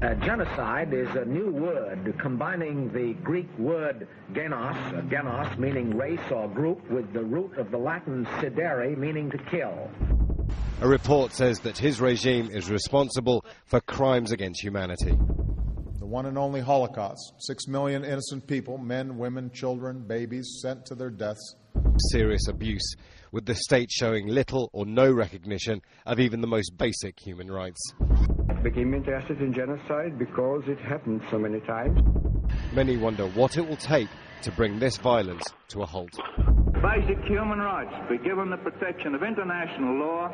Uh, 0.00 0.14
genocide 0.24 0.94
is 0.94 1.08
a 1.16 1.24
new 1.26 1.50
word 1.50 2.14
combining 2.18 2.90
the 2.94 3.12
Greek 3.22 3.46
word 3.58 4.08
genos, 4.32 4.74
uh, 4.96 5.02
genos 5.02 5.58
meaning 5.58 5.94
race 5.94 6.18
or 6.30 6.48
group, 6.48 6.80
with 6.90 7.12
the 7.12 7.22
root 7.22 7.58
of 7.58 7.70
the 7.70 7.76
Latin 7.76 8.24
sidere 8.40 8.96
meaning 8.96 9.30
to 9.30 9.36
kill. 9.50 9.90
A 10.80 10.88
report 10.88 11.34
says 11.34 11.60
that 11.60 11.76
his 11.76 12.00
regime 12.00 12.48
is 12.50 12.70
responsible 12.70 13.44
for 13.66 13.82
crimes 13.82 14.32
against 14.32 14.62
humanity. 14.62 15.18
The 15.98 16.06
one 16.06 16.24
and 16.24 16.38
only 16.38 16.62
Holocaust. 16.62 17.34
Six 17.40 17.68
million 17.68 18.02
innocent 18.02 18.46
people, 18.46 18.78
men, 18.78 19.18
women, 19.18 19.50
children, 19.50 20.06
babies, 20.06 20.60
sent 20.62 20.86
to 20.86 20.94
their 20.94 21.10
deaths. 21.10 21.56
Serious 22.12 22.48
abuse, 22.48 22.94
with 23.32 23.46
the 23.46 23.54
state 23.54 23.90
showing 23.90 24.26
little 24.26 24.70
or 24.72 24.86
no 24.86 25.10
recognition 25.12 25.80
of 26.06 26.20
even 26.20 26.40
the 26.40 26.46
most 26.46 26.76
basic 26.76 27.18
human 27.18 27.50
rights. 27.50 27.80
I 28.48 28.54
became 28.62 28.94
interested 28.94 29.40
in 29.40 29.52
genocide 29.52 30.18
because 30.18 30.62
it 30.66 30.78
happened 30.80 31.22
so 31.30 31.38
many 31.38 31.60
times. 31.60 32.00
Many 32.72 32.96
wonder 32.96 33.26
what 33.28 33.56
it 33.56 33.68
will 33.68 33.76
take 33.76 34.08
to 34.42 34.52
bring 34.52 34.78
this 34.78 34.96
violence 34.96 35.44
to 35.68 35.82
a 35.82 35.86
halt. 35.86 36.10
Basic 36.82 37.18
human 37.24 37.58
rights 37.58 37.92
be 38.08 38.18
given 38.18 38.50
the 38.50 38.56
protection 38.56 39.14
of 39.14 39.22
international 39.22 39.98
law. 39.98 40.28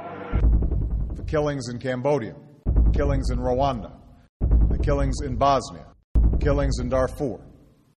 The 1.15 1.25
killings 1.25 1.69
in 1.69 1.79
Cambodia, 1.79 2.35
killings 2.93 3.31
in 3.31 3.39
Rwanda, 3.39 3.93
the 4.71 4.79
killings 4.79 5.21
in 5.23 5.37
Bosnia, 5.37 5.87
killings 6.41 6.79
in 6.81 6.89
Darfur. 6.89 7.41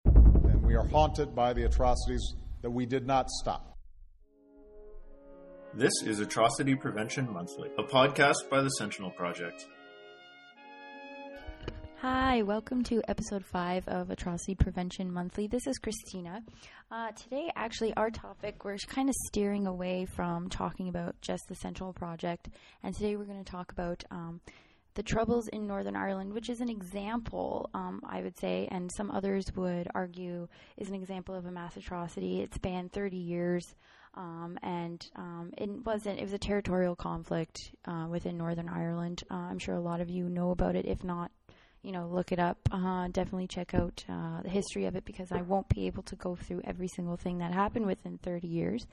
And 0.04 0.64
we 0.64 0.74
are 0.74 0.86
haunted 0.86 1.34
by 1.34 1.52
the 1.52 1.64
atrocities 1.64 2.34
that 2.62 2.70
we 2.70 2.86
did 2.86 3.06
not 3.06 3.28
stop. 3.30 3.75
This 5.76 5.92
is 6.06 6.20
Atrocity 6.20 6.74
Prevention 6.74 7.30
Monthly, 7.30 7.68
a 7.76 7.82
podcast 7.82 8.48
by 8.50 8.62
the 8.62 8.70
Sentinel 8.70 9.10
Project. 9.10 9.66
Hi, 11.98 12.40
welcome 12.40 12.82
to 12.84 13.02
episode 13.08 13.44
5 13.44 13.86
of 13.86 14.08
Atrocity 14.08 14.54
Prevention 14.54 15.12
Monthly. 15.12 15.48
This 15.48 15.66
is 15.66 15.78
Kristina. 15.78 16.40
Uh, 16.90 17.10
today, 17.10 17.50
actually, 17.56 17.92
our 17.92 18.10
topic, 18.10 18.64
we're 18.64 18.78
kind 18.88 19.10
of 19.10 19.14
steering 19.26 19.66
away 19.66 20.06
from 20.06 20.48
talking 20.48 20.88
about 20.88 21.14
just 21.20 21.46
the 21.46 21.54
Sentinel 21.54 21.92
Project, 21.92 22.48
and 22.82 22.94
today 22.94 23.16
we're 23.16 23.24
going 23.24 23.44
to 23.44 23.52
talk 23.52 23.70
about 23.70 24.02
um, 24.10 24.40
the 24.94 25.02
Troubles 25.02 25.46
in 25.48 25.66
Northern 25.66 25.94
Ireland, 25.94 26.32
which 26.32 26.48
is 26.48 26.60
an 26.60 26.70
example, 26.70 27.68
um, 27.74 28.00
I 28.08 28.22
would 28.22 28.38
say, 28.38 28.66
and 28.70 28.90
some 28.96 29.10
others 29.10 29.44
would 29.54 29.88
argue, 29.94 30.48
is 30.78 30.88
an 30.88 30.94
example 30.94 31.34
of 31.34 31.44
a 31.44 31.50
mass 31.50 31.76
atrocity. 31.76 32.40
It 32.40 32.54
spanned 32.54 32.92
30 32.92 33.18
years. 33.18 33.74
Um, 34.16 34.58
and 34.62 35.06
um, 35.16 35.52
it 35.58 35.68
wasn't. 35.84 36.18
It 36.18 36.22
was 36.22 36.32
a 36.32 36.38
territorial 36.38 36.96
conflict 36.96 37.58
uh, 37.84 38.06
within 38.08 38.38
Northern 38.38 38.68
Ireland. 38.68 39.22
Uh, 39.30 39.34
I'm 39.34 39.58
sure 39.58 39.74
a 39.74 39.80
lot 39.80 40.00
of 40.00 40.08
you 40.08 40.28
know 40.28 40.50
about 40.50 40.74
it. 40.74 40.86
If 40.86 41.04
not, 41.04 41.30
you 41.82 41.92
know, 41.92 42.08
look 42.08 42.32
it 42.32 42.38
up. 42.38 42.58
Uh, 42.72 43.08
definitely 43.08 43.46
check 43.46 43.74
out 43.74 44.04
uh, 44.08 44.42
the 44.42 44.48
history 44.48 44.86
of 44.86 44.96
it 44.96 45.04
because 45.04 45.30
I 45.30 45.42
won't 45.42 45.68
be 45.68 45.86
able 45.86 46.02
to 46.04 46.16
go 46.16 46.34
through 46.34 46.62
every 46.64 46.88
single 46.88 47.16
thing 47.16 47.38
that 47.38 47.52
happened 47.52 47.86
within 47.86 48.18
30 48.18 48.48
years. 48.48 48.86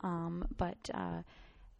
Um, 0.00 0.48
but 0.56 0.90
uh, 0.92 1.22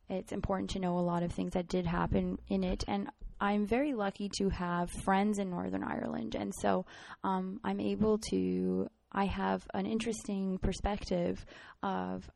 it's 0.09 0.33
important 0.33 0.71
to 0.71 0.78
know 0.78 0.98
a 0.98 1.01
lot 1.01 1.23
of 1.23 1.33
things 1.33 1.55
that 1.55 1.69
did 1.69 1.87
happen 1.87 2.39
in 2.48 2.62
it. 2.62 2.84
And 2.87 3.09
I'm 3.41 3.67
very 3.67 3.95
lucky 3.95 4.31
to 4.39 4.51
have 4.51 4.91
friends 4.91 5.39
in 5.39 5.51
Northern 5.51 5.83
Ireland. 5.83 6.34
And 6.34 6.55
so 6.55 6.84
um, 7.25 7.59
I'm 7.65 7.81
able 7.81 8.19
to, 8.31 8.89
I 9.11 9.25
have 9.25 9.67
an 9.75 9.87
interesting 9.87 10.59
perspective 10.59 11.45
of 11.83 12.31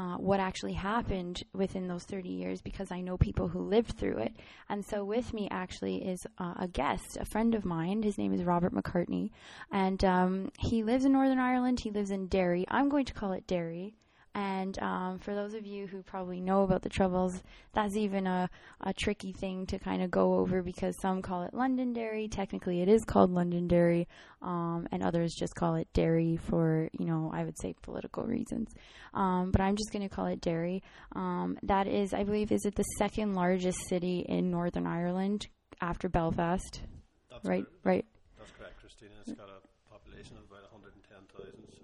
uh, 0.00 0.16
what 0.16 0.40
actually 0.40 0.72
happened 0.72 1.42
within 1.52 1.86
those 1.86 2.04
30 2.04 2.30
years 2.30 2.62
because 2.62 2.90
I 2.90 3.02
know 3.02 3.18
people 3.18 3.48
who 3.48 3.60
lived 3.60 3.98
through 3.98 4.16
it. 4.16 4.32
And 4.70 4.82
so, 4.82 5.04
with 5.04 5.34
me 5.34 5.46
actually 5.50 5.96
is 5.96 6.26
uh, 6.38 6.54
a 6.58 6.68
guest, 6.68 7.18
a 7.20 7.26
friend 7.26 7.54
of 7.54 7.66
mine. 7.66 8.02
His 8.02 8.16
name 8.16 8.32
is 8.32 8.42
Robert 8.42 8.72
McCartney, 8.72 9.28
and 9.70 10.02
um, 10.02 10.52
he 10.58 10.82
lives 10.82 11.04
in 11.04 11.12
Northern 11.12 11.38
Ireland. 11.38 11.80
He 11.80 11.90
lives 11.90 12.10
in 12.10 12.28
Derry. 12.28 12.64
I'm 12.68 12.88
going 12.88 13.04
to 13.04 13.12
call 13.12 13.32
it 13.32 13.46
Derry. 13.46 13.94
And 14.34 14.78
um, 14.78 15.18
for 15.18 15.34
those 15.34 15.54
of 15.54 15.66
you 15.66 15.88
who 15.88 16.02
probably 16.02 16.40
know 16.40 16.62
about 16.62 16.82
the 16.82 16.88
Troubles, 16.88 17.42
that's 17.72 17.96
even 17.96 18.28
a, 18.28 18.48
a 18.80 18.92
tricky 18.92 19.32
thing 19.32 19.66
to 19.66 19.78
kind 19.78 20.02
of 20.02 20.10
go 20.10 20.34
over 20.34 20.62
because 20.62 20.94
some 21.02 21.20
call 21.20 21.42
it 21.42 21.52
Londonderry. 21.52 22.28
Technically, 22.28 22.80
it 22.80 22.88
is 22.88 23.04
called 23.04 23.32
Londonderry, 23.32 24.06
um, 24.40 24.86
and 24.92 25.02
others 25.02 25.34
just 25.36 25.56
call 25.56 25.74
it 25.74 25.88
Derry 25.92 26.36
for, 26.36 26.88
you 26.98 27.06
know, 27.06 27.30
I 27.34 27.44
would 27.44 27.58
say 27.60 27.74
political 27.82 28.22
reasons. 28.24 28.72
Um, 29.14 29.50
but 29.50 29.60
I'm 29.60 29.74
just 29.76 29.92
going 29.92 30.08
to 30.08 30.14
call 30.14 30.26
it 30.26 30.40
Derry. 30.40 30.82
Um, 31.16 31.58
that 31.64 31.88
is, 31.88 32.14
I 32.14 32.22
believe, 32.22 32.52
is 32.52 32.64
it 32.64 32.76
the 32.76 32.84
second 32.98 33.34
largest 33.34 33.78
city 33.88 34.24
in 34.28 34.50
Northern 34.50 34.86
Ireland 34.86 35.48
after 35.80 36.08
Belfast? 36.08 36.82
That's 37.30 37.44
right, 37.44 37.64
correct. 37.64 37.84
right. 37.84 38.06
That's 38.38 38.52
correct, 38.52 38.78
Kristina. 38.78 39.18
It's 39.22 39.32
got 39.32 39.48
a 39.48 39.90
population 39.90 40.36
of 40.36 40.44
about 40.50 40.70
110,000, 40.70 41.26
so 41.34 41.82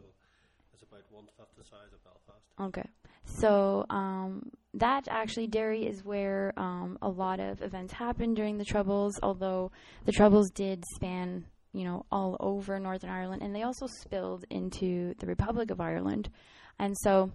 it's 0.73 0.83
about 0.83 1.03
one 1.11 1.27
fifth 1.37 1.55
the 1.59 1.65
size 1.65 1.93
of 1.93 2.03
Belfast. 2.05 2.26
Okay. 2.61 2.89
So 3.25 3.85
um, 3.91 4.51
that 4.75 5.09
actually, 5.11 5.47
Derry 5.49 5.87
is 5.87 6.05
where 6.05 6.53
um, 6.57 6.99
a 7.03 7.09
lot 7.09 7.41
of 7.41 7.61
events 7.61 7.93
happened 7.93 8.37
during 8.37 8.57
the 8.59 8.65
Troubles, 8.65 9.19
although 9.23 9.73
the 10.05 10.13
Troubles 10.13 10.51
did 10.51 10.85
span, 10.95 11.45
you 11.73 11.85
know, 11.85 12.07
all 12.11 12.37
over 12.41 12.79
Northern 12.79 13.11
Ireland, 13.11 13.43
and 13.43 13.55
they 13.55 13.63
also 13.63 13.87
spilled 13.87 14.45
into 14.51 15.15
the 15.19 15.27
Republic 15.27 15.71
of 15.71 15.81
Ireland. 15.81 16.31
And 16.79 16.97
so 17.03 17.33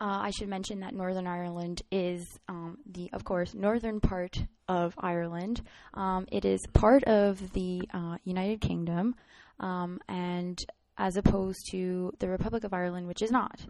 uh, 0.00 0.20
I 0.20 0.30
should 0.30 0.48
mention 0.48 0.80
that 0.80 0.94
Northern 0.94 1.26
Ireland 1.26 1.82
is 1.90 2.26
um, 2.48 2.78
the, 2.90 3.10
of 3.12 3.24
course, 3.24 3.54
northern 3.54 4.00
part 4.00 4.36
of 4.68 4.94
Ireland. 4.98 5.62
Um, 5.94 6.26
it 6.32 6.44
is 6.44 6.60
part 6.72 7.04
of 7.04 7.52
the 7.52 7.82
uh, 7.92 8.16
United 8.24 8.60
Kingdom, 8.60 9.14
um, 9.60 10.00
and 10.08 10.58
as 10.98 11.16
opposed 11.16 11.66
to 11.70 12.12
the 12.18 12.28
Republic 12.28 12.64
of 12.64 12.72
Ireland, 12.72 13.06
which 13.06 13.22
is 13.22 13.30
not. 13.30 13.60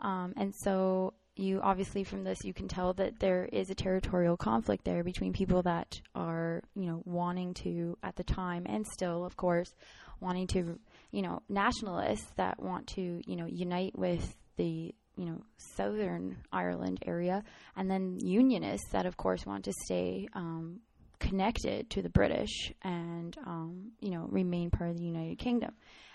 Um, 0.00 0.34
and 0.36 0.52
so 0.54 1.14
you 1.34 1.60
obviously 1.62 2.04
from 2.04 2.24
this 2.24 2.44
you 2.44 2.52
can 2.52 2.68
tell 2.68 2.92
that 2.92 3.18
there 3.18 3.48
is 3.52 3.70
a 3.70 3.74
territorial 3.74 4.36
conflict 4.36 4.84
there 4.84 5.02
between 5.02 5.32
people 5.32 5.62
that 5.62 5.98
are 6.14 6.62
you 6.74 6.86
know 6.86 7.02
wanting 7.06 7.54
to 7.54 7.96
at 8.02 8.14
the 8.16 8.24
time 8.24 8.66
and 8.66 8.86
still 8.86 9.24
of 9.24 9.36
course 9.36 9.72
wanting 10.20 10.46
to 10.46 10.78
you 11.10 11.22
know 11.22 11.40
nationalists 11.48 12.30
that 12.36 12.60
want 12.60 12.86
to 12.86 13.22
you 13.26 13.36
know 13.36 13.46
unite 13.46 13.98
with 13.98 14.36
the 14.56 14.94
you 15.16 15.24
know 15.24 15.40
southern 15.56 16.36
Ireland 16.52 17.02
area 17.06 17.42
and 17.76 17.90
then 17.90 18.18
unionists 18.20 18.88
that 18.92 19.06
of 19.06 19.16
course 19.16 19.46
want 19.46 19.64
to 19.64 19.72
stay 19.84 20.28
um, 20.34 20.80
connected 21.18 21.88
to 21.90 22.02
the 22.02 22.10
British 22.10 22.72
and 22.82 23.36
um, 23.46 23.92
you 24.00 24.10
know 24.10 24.26
remain 24.28 24.70
part 24.70 24.90
of 24.90 24.98
the 24.98 25.04
United 25.04 25.38
Kingdom 25.38 25.72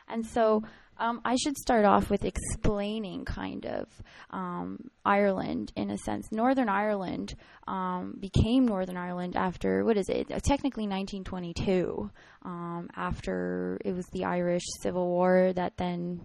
and 0.08 0.26
so 0.26 0.64
um, 1.00 1.22
I 1.24 1.36
should 1.36 1.58
start 1.58 1.86
off 1.86 2.10
with 2.10 2.26
explaining 2.26 3.26
kind 3.26 3.66
of 3.66 3.88
um, 4.32 4.90
Ireland 5.06 5.72
in 5.76 5.92
a 5.92 5.98
sense. 5.98 6.32
Northern 6.32 6.70
Ireland 6.70 7.36
um, 7.68 8.16
became 8.20 8.66
Northern 8.66 8.98
Ireland 8.98 9.36
after, 9.36 9.84
what 9.84 9.98
is 9.98 10.10
it? 10.10 10.32
Uh, 10.32 10.40
technically 10.40 10.88
1922, 10.88 12.10
um, 12.44 12.90
after 12.96 13.80
it 13.86 13.94
was 13.94 14.08
the 14.08 14.26
Irish 14.26 14.64
Civil 14.82 15.08
War 15.08 15.54
that 15.54 15.78
then 15.78 16.22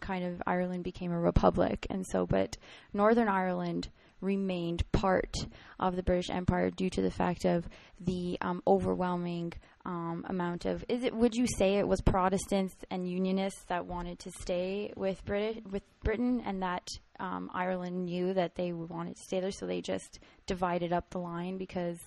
kind 0.00 0.24
of 0.24 0.42
Ireland 0.46 0.84
became 0.84 1.12
a 1.12 1.18
republic. 1.18 1.86
And 1.88 2.04
so, 2.06 2.26
but 2.26 2.56
Northern 2.92 3.28
Ireland 3.28 3.88
remained 4.20 4.90
part 4.92 5.34
of 5.78 5.96
the 5.96 6.02
British 6.02 6.30
Empire 6.30 6.70
due 6.70 6.90
to 6.90 7.02
the 7.02 7.10
fact 7.10 7.44
of 7.44 7.68
the 8.00 8.38
um, 8.40 8.62
overwhelming 8.66 9.52
um, 9.86 10.24
amount 10.28 10.64
of 10.66 10.84
is 10.88 11.04
it 11.04 11.14
would 11.14 11.34
you 11.34 11.46
say 11.58 11.76
it 11.76 11.86
was 11.86 12.00
Protestants 12.00 12.74
and 12.90 13.08
Unionists 13.08 13.62
that 13.68 13.86
wanted 13.86 14.18
to 14.18 14.30
stay 14.42 14.92
with 14.96 15.24
British 15.24 15.62
with 15.70 15.82
Britain 16.02 16.42
and 16.44 16.60
that 16.62 16.86
um, 17.20 17.48
Ireland 17.54 18.04
knew 18.04 18.34
that 18.34 18.56
they 18.56 18.72
wanted 18.72 19.16
to 19.16 19.22
stay 19.22 19.40
there 19.40 19.52
so 19.52 19.64
they 19.66 19.80
just 19.80 20.18
divided 20.46 20.92
up 20.92 21.10
the 21.10 21.18
line 21.20 21.56
because 21.56 21.98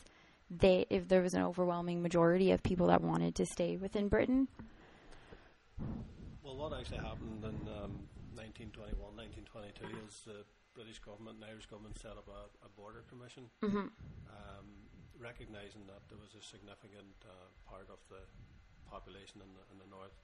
they 0.51 0.85
if 0.89 1.07
there 1.07 1.21
was 1.21 1.33
an 1.33 1.41
overwhelming 1.43 2.01
majority 2.01 2.51
of 2.51 2.61
people 2.63 2.87
that 2.87 3.01
wanted 3.01 3.33
to 3.35 3.45
stay 3.45 3.77
within 3.77 4.09
Britain 4.09 4.47
Well, 6.43 6.57
what 6.57 6.73
actually 6.77 6.97
happened 6.97 7.43
in 7.43 7.55
um, 7.79 8.03
1921, 8.35 8.99
1922 9.15 9.85
is 10.07 10.21
the 10.25 10.43
British 10.75 10.99
government 10.99 11.37
and 11.37 11.45
Irish 11.45 11.65
government 11.67 11.97
set 11.99 12.11
up 12.17 12.27
a, 12.27 12.49
a 12.65 12.69
border 12.75 13.03
commission, 13.09 13.43
Mhm. 13.63 13.89
Recognising 15.19 15.83
that 15.91 16.01
there 16.07 16.17
was 16.17 16.31
a 16.33 16.41
significant 16.43 17.13
uh, 17.27 17.31
part 17.67 17.91
of 17.91 17.99
the 18.07 18.23
population 18.87 19.43
in 19.43 19.51
the, 19.53 19.63
in 19.75 19.77
the 19.77 19.89
north 19.91 20.15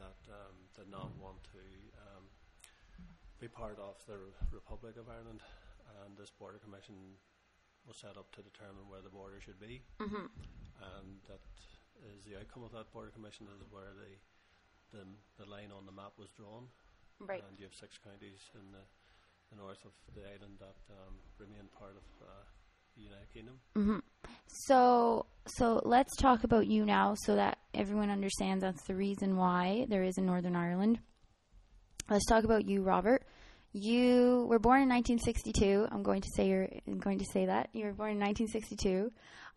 that 0.00 0.18
um, 0.32 0.56
did 0.74 0.88
not 0.90 1.12
want 1.20 1.38
to 1.52 1.62
um, 2.10 2.24
be 3.38 3.46
part 3.46 3.76
of 3.78 4.00
the 4.08 4.18
Republic 4.50 4.96
of 4.96 5.06
Ireland, 5.06 5.44
and 6.02 6.16
this 6.16 6.32
border 6.32 6.58
commission 6.58 6.96
was 7.86 8.00
set 8.00 8.16
up 8.16 8.32
to 8.34 8.40
determine 8.42 8.88
where 8.88 9.02
the 9.04 9.12
border 9.12 9.38
should 9.42 9.60
be, 9.60 9.82
Mhm. 10.00 10.30
and 10.80 11.20
that 11.28 11.42
is 12.16 12.24
the 12.24 12.38
outcome 12.40 12.64
of 12.64 12.72
that 12.72 12.90
border 12.90 13.10
commission 13.12 13.46
is 13.52 13.60
where 13.70 13.92
the 13.94 14.16
the, 14.92 15.08
the 15.40 15.48
line 15.48 15.72
on 15.72 15.86
the 15.88 15.92
map 15.92 16.12
was 16.20 16.28
drawn. 16.36 16.68
Right. 17.18 17.40
And 17.48 17.56
you 17.58 17.64
have 17.64 17.72
six 17.74 17.96
counties 17.96 18.44
in 18.52 18.72
the, 18.76 18.84
the 19.48 19.56
north 19.56 19.80
of 19.88 19.92
the 20.12 20.20
island 20.20 20.60
that 20.60 20.76
um, 20.92 21.16
remain 21.40 21.64
part 21.72 21.96
of 21.96 22.04
uh, 22.20 22.28
the 22.94 23.00
United 23.00 23.32
Kingdom. 23.32 23.56
hmm 23.72 24.04
So, 24.46 25.26
so 25.46 25.80
let's 25.84 26.16
talk 26.16 26.44
about 26.44 26.66
you 26.66 26.84
now, 26.84 27.14
so 27.24 27.36
that 27.36 27.58
everyone 27.74 28.10
understands 28.10 28.62
that's 28.62 28.84
the 28.84 28.94
reason 28.94 29.36
why 29.36 29.86
there 29.88 30.02
is 30.02 30.18
in 30.18 30.26
Northern 30.26 30.56
Ireland. 30.56 30.98
Let's 32.10 32.26
talk 32.26 32.44
about 32.44 32.66
you, 32.66 32.82
Robert. 32.82 33.24
You 33.72 34.46
were 34.48 34.58
born 34.58 34.82
in 34.82 34.88
1962. 34.88 35.88
I'm 35.90 36.02
going 36.02 36.20
to 36.20 36.28
say 36.36 36.48
you're 36.48 36.68
I'm 36.86 36.98
going 36.98 37.18
to 37.18 37.24
say 37.24 37.46
that 37.46 37.70
you 37.72 37.86
were 37.86 37.92
born 37.92 38.12
in 38.12 38.20
1962. 38.20 39.10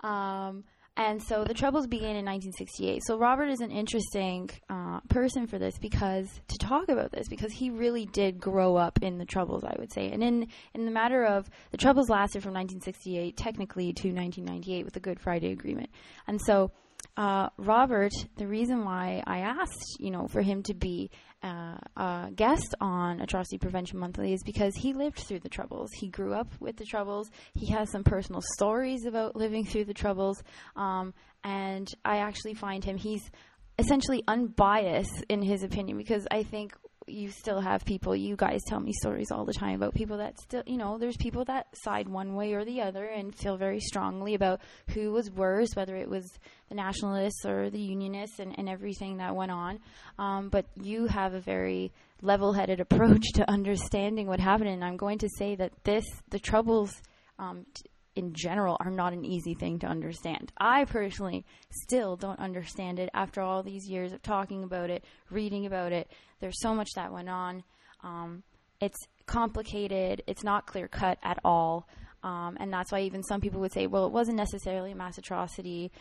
Um, 0.07 0.63
and 0.97 1.21
so 1.21 1.44
the 1.44 1.53
troubles 1.53 1.88
began 1.88 2.15
in 2.15 2.25
1968. 2.25 3.01
So 3.06 3.18
Robert 3.18 3.50
is 3.50 3.59
an 3.59 3.69
interesting 3.69 4.50
uh, 4.69 5.01
person 5.09 5.45
for 5.45 5.59
this 5.59 5.77
because 5.77 6.27
to 6.47 6.57
talk 6.57 6.88
about 6.88 7.12
this 7.12 7.27
because 7.27 7.51
he 7.51 7.69
really 7.69 8.06
did 8.06 8.39
grow 8.39 8.77
up 8.77 9.00
in 9.01 9.18
the 9.18 9.25
troubles, 9.25 9.63
I 9.65 9.75
would 9.77 9.92
say. 9.92 10.12
And 10.12 10.24
in 10.24 10.47
in 10.74 10.86
the 10.86 10.92
matter 10.92 11.25
of 11.25 11.50
the 11.71 11.77
troubles 11.77 12.09
lasted 12.09 12.44
from 12.44 12.53
1968 12.53 13.36
technically 13.36 13.92
to 13.94 14.07
1998 14.07 14.86
with 14.86 14.94
the 14.94 15.01
Good 15.01 15.19
Friday 15.19 15.51
Agreement. 15.51 15.89
And 16.27 16.39
so 16.42 16.71
uh, 17.17 17.50
Robert, 17.57 18.12
the 18.38 18.47
reason 18.47 18.83
why 18.83 19.23
I 19.25 19.39
asked, 19.39 19.97
you 20.00 20.12
know, 20.12 20.27
for 20.27 20.41
him 20.41 20.63
to 20.63 20.73
be 20.73 21.09
uh, 21.44 21.77
a 21.95 22.29
guest 22.35 22.75
on 22.81 23.21
Atrocity 23.21 23.57
Prevention 23.57 24.00
Monthly 24.00 24.33
is 24.33 24.44
because 24.44 24.75
he 24.75 24.94
lived 24.94 25.19
through 25.19 25.39
the 25.39 25.50
Troubles. 25.50 25.91
He 25.94 26.09
grew 26.09 26.33
up 26.33 26.47
with 26.59 26.75
the 26.77 26.85
Troubles. 26.85 27.29
He 27.53 27.67
has 27.67 27.89
some 27.89 28.03
personal 28.03 28.41
stories 28.56 29.06
about 29.06 29.35
living 29.35 29.65
through 29.65 29.85
the 29.85 29.94
Troubles, 29.94 30.44
um, 30.75 31.13
and 31.44 31.88
I 32.03 32.17
actually 32.17 32.56
find 32.56 32.83
him 32.83 32.97
he's 32.97 33.29
essentially 33.77 34.23
unbiased 34.27 35.23
in 35.29 35.41
his 35.41 35.63
opinion 35.63 35.97
because 35.97 36.27
I 36.31 36.44
think 36.44 36.73
you 37.07 37.30
still 37.30 37.62
have 37.62 37.86
people 37.86 38.16
you 38.16 38.36
guys 38.36 38.62
tell 38.66 38.80
me 38.80 38.92
stories 38.92 39.31
all 39.31 39.46
the 39.46 39.54
time 39.54 39.75
about 39.75 39.94
people 39.94 40.18
that 40.18 40.40
still 40.40 40.63
you 40.66 40.78
know 40.78 40.98
there's 40.98 41.18
people 41.18 41.46
that 41.46 41.68
side 41.84 42.10
one 42.10 42.34
way 42.34 42.54
or 42.54 42.66
the 42.66 42.81
other 42.81 43.06
and 43.06 43.36
feel 43.36 43.57
very 43.57 43.80
strongly 43.80 44.34
about 44.34 44.60
who 44.90 45.12
was 45.12 45.30
worse 45.30 45.69
whether 45.75 45.96
it 45.96 46.10
was 46.10 46.40
the 46.69 46.75
nationalists 46.75 47.46
or 47.46 47.69
the 47.69 47.80
unionists 47.80 48.40
and, 48.40 48.57
and 48.57 48.68
everything 48.68 49.18
that 49.18 49.36
went 49.36 49.52
on. 49.52 49.80
Um, 50.18 50.50
but 50.50 50.66
you 50.81 51.07
have 51.07 51.34
a 51.34 51.40
very 51.40 51.92
level-headed 52.22 52.80
approach 52.80 53.25
to 53.36 53.50
understanding 53.50 54.28
what 54.28 54.40
happened. 54.40 54.69
And 54.69 54.84
i'm 54.84 54.98
going 54.98 55.19
to 55.19 55.30
say 55.38 55.56
that 55.56 55.72
this 55.84 56.06
the 56.30 56.40
troubles 56.40 57.02
um, 57.38 57.66
t- 57.74 57.84
in 58.15 58.33
general 58.33 58.77
are 58.79 58.91
not 58.91 59.13
an 59.13 59.25
easy 59.25 59.53
thing 59.53 59.79
to 59.79 59.88
understand. 59.88 60.51
I 60.57 60.85
personally 60.85 61.45
still 61.69 62.15
don't 62.15 62.39
understand 62.39 63.00
it 63.00 63.09
after 63.13 63.41
all 63.41 63.63
these 63.63 63.88
years 63.88 64.13
of 64.13 64.21
talking 64.21 64.63
about 64.63 64.89
it, 64.89 65.03
reading 65.29 65.65
about 65.65 65.91
it. 65.91 66.09
There's 66.39 66.62
so 66.62 66.73
much 66.73 66.89
that 66.95 67.12
went 67.12 67.29
on. 67.29 67.63
Um, 68.03 68.44
it's 68.79 69.00
complicated. 69.25 70.23
It's 70.27 70.44
not 70.44 70.67
clear 70.67 70.88
cut 70.88 71.17
at 71.23 71.39
all. 71.44 71.88
Um, 72.23 72.57
and 72.59 72.73
that's 72.73 72.91
why 72.91 73.01
even 73.01 73.21
some 73.23 73.41
people 73.41 73.59
would 73.62 73.73
say, 73.73 73.88
well, 73.88 74.06
it 74.06 74.12
wasn't 74.12 74.38
necessarily 74.38 74.91
a 74.91 74.95
mass 74.95 75.18
atrocity 75.18 75.91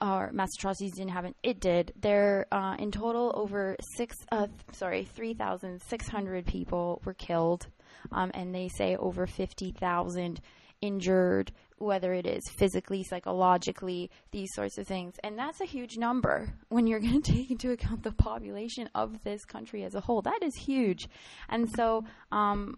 or 0.00 0.30
mass 0.32 0.50
atrocities 0.58 0.94
didn't 0.96 1.12
happen. 1.12 1.34
It 1.42 1.60
did. 1.60 1.92
There, 2.00 2.46
uh, 2.52 2.76
in 2.78 2.90
total, 2.90 3.32
over 3.34 3.76
six, 3.96 4.16
uh, 4.32 4.48
sorry, 4.72 5.04
3,600 5.04 6.46
people 6.46 7.00
were 7.04 7.14
killed. 7.14 7.66
Um, 8.12 8.30
and 8.34 8.54
they 8.54 8.68
say 8.68 8.96
over 8.96 9.26
50,000 9.26 10.40
injured, 10.84 11.50
whether 11.78 12.12
it 12.12 12.26
is 12.26 12.42
physically, 12.58 13.02
psychologically, 13.02 14.10
these 14.32 14.52
sorts 14.54 14.76
of 14.78 14.86
things. 14.86 15.14
And 15.24 15.38
that's 15.38 15.60
a 15.60 15.64
huge 15.64 15.96
number 15.96 16.54
when 16.68 16.86
you're 16.86 17.00
going 17.06 17.22
to 17.22 17.32
take 17.32 17.50
into 17.50 17.70
account 17.70 18.02
the 18.02 18.12
population 18.12 18.90
of 18.94 19.24
this 19.24 19.44
country 19.44 19.82
as 19.84 19.94
a 19.94 20.00
whole. 20.00 20.22
That 20.22 20.42
is 20.42 20.54
huge. 20.54 21.08
And 21.48 21.68
so, 21.74 22.04
um, 22.30 22.76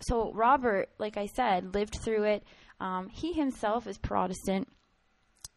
so 0.00 0.32
Robert, 0.32 0.88
like 0.98 1.16
I 1.16 1.26
said, 1.26 1.74
lived 1.74 1.98
through 2.02 2.24
it. 2.24 2.44
Um, 2.80 3.08
he 3.08 3.32
himself 3.32 3.86
is 3.86 3.98
Protestant. 3.98 4.68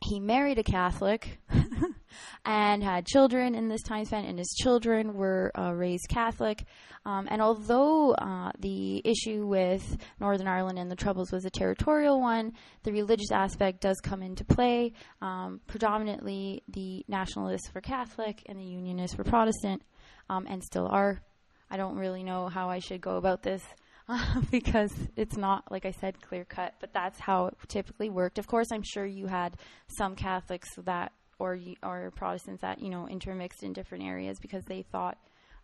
He 0.04 0.20
married 0.20 0.58
a 0.58 0.64
Catholic 0.64 1.40
and 2.46 2.84
had 2.84 3.06
children 3.06 3.56
in 3.56 3.68
this 3.68 3.82
time 3.84 4.06
span, 4.06 4.26
and 4.26 4.38
his 4.38 4.54
children 4.62 5.14
were 5.14 5.52
uh, 5.58 5.74
raised 5.74 6.08
Catholic. 6.10 6.66
Um, 7.06 7.28
and 7.32 7.42
although 7.42 8.12
uh, 8.14 8.52
the 8.60 9.02
issue 9.04 9.48
with 9.48 9.98
Northern 10.20 10.48
Ireland 10.48 10.78
and 10.78 10.92
the 10.92 10.96
Troubles 10.96 11.32
was 11.32 11.46
a 11.46 11.50
territorial 11.50 12.22
one, 12.22 12.54
the 12.84 12.92
religious 12.92 13.32
aspect 13.32 13.82
does 13.82 14.00
come 14.02 14.22
into 14.22 14.46
play. 14.46 14.94
Um, 15.22 15.62
predominantly, 15.68 16.64
the 16.68 17.04
nationalists 17.08 17.74
were 17.74 17.82
Catholic 17.82 18.44
and 18.48 18.60
the 18.60 18.66
Unionists 18.66 19.18
were 19.18 19.24
Protestant, 19.24 19.82
um, 20.30 20.46
and 20.48 20.64
still 20.64 20.88
are. 20.88 21.22
I 21.70 21.78
don't 21.78 21.96
really 21.96 22.24
know 22.24 22.50
how 22.50 22.70
I 22.70 22.80
should 22.80 23.02
go 23.02 23.18
about 23.18 23.44
this. 23.44 23.64
because 24.52 24.94
it's 25.16 25.38
not, 25.38 25.72
like 25.72 25.86
I 25.86 25.92
said, 25.92 26.22
clear 26.22 26.46
cut, 26.46 26.74
but 26.80 26.94
that's 26.94 27.20
how 27.20 27.48
it 27.48 27.58
typically 27.68 28.10
worked. 28.10 28.40
Of 28.40 28.48
course, 28.48 28.68
I'm 28.72 28.84
sure 28.84 29.06
you 29.06 29.28
had 29.28 29.56
some 29.88 30.16
Catholics 30.16 30.70
that 30.84 31.14
or 31.42 31.58
or 31.84 32.12
Protestants 32.16 32.62
that 32.62 32.82
you 32.82 32.90
know 32.90 33.08
intermixed 33.08 33.64
in 33.64 33.74
different 33.74 34.04
areas 34.04 34.40
because 34.40 34.64
they 34.66 34.84
thought 34.84 35.18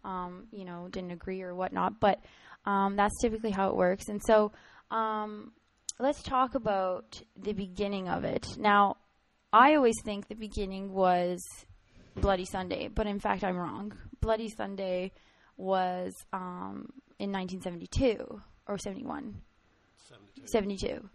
um, 0.04 0.48
you 0.52 0.66
know 0.66 0.88
didn't 0.92 1.12
agree 1.12 1.42
or 1.42 1.54
whatnot. 1.54 2.00
But 2.00 2.20
um, 2.66 2.96
that's 2.96 3.14
typically 3.22 3.52
how 3.52 3.70
it 3.70 3.76
works. 3.76 4.10
And 4.10 4.22
so 4.26 4.52
um, 4.92 5.52
let's 6.00 6.22
talk 6.24 6.56
about 6.56 7.22
the 7.38 7.54
beginning 7.54 8.10
of 8.10 8.24
it. 8.24 8.58
Now, 8.58 8.98
I 9.54 9.76
always 9.76 9.96
think 10.04 10.28
the 10.28 10.36
beginning 10.36 10.94
was 10.94 11.40
Bloody 12.16 12.46
Sunday, 12.46 12.90
but 12.90 13.08
in 13.08 13.20
fact, 13.20 13.44
I'm 13.44 13.58
wrong. 13.58 13.94
Bloody 14.20 14.50
Sunday 14.50 15.12
was 15.56 16.14
um, 16.34 16.92
in 17.20 17.32
1972 17.32 18.42
or 18.68 18.78
71. 18.78 19.36
72. 20.10 20.48
72. 20.48 21.10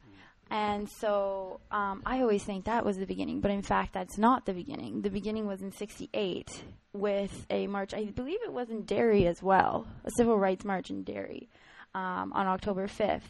And 0.52 0.86
so 0.86 1.60
um, 1.70 2.02
I 2.04 2.20
always 2.20 2.44
think 2.44 2.66
that 2.66 2.84
was 2.84 2.98
the 2.98 3.06
beginning, 3.06 3.40
but 3.40 3.50
in 3.50 3.62
fact, 3.62 3.94
that's 3.94 4.18
not 4.18 4.44
the 4.44 4.52
beginning. 4.52 5.00
The 5.00 5.08
beginning 5.08 5.46
was 5.46 5.62
in 5.62 5.72
68 5.72 6.62
with 6.92 7.46
a 7.48 7.66
march, 7.68 7.94
I 7.94 8.04
believe 8.04 8.38
it 8.44 8.52
was 8.52 8.68
in 8.68 8.82
Derry 8.82 9.26
as 9.26 9.42
well, 9.42 9.86
a 10.04 10.10
civil 10.18 10.38
rights 10.38 10.62
march 10.62 10.90
in 10.90 11.04
Derry 11.04 11.48
um, 11.94 12.34
on 12.34 12.46
October 12.46 12.86
5th. 12.86 13.22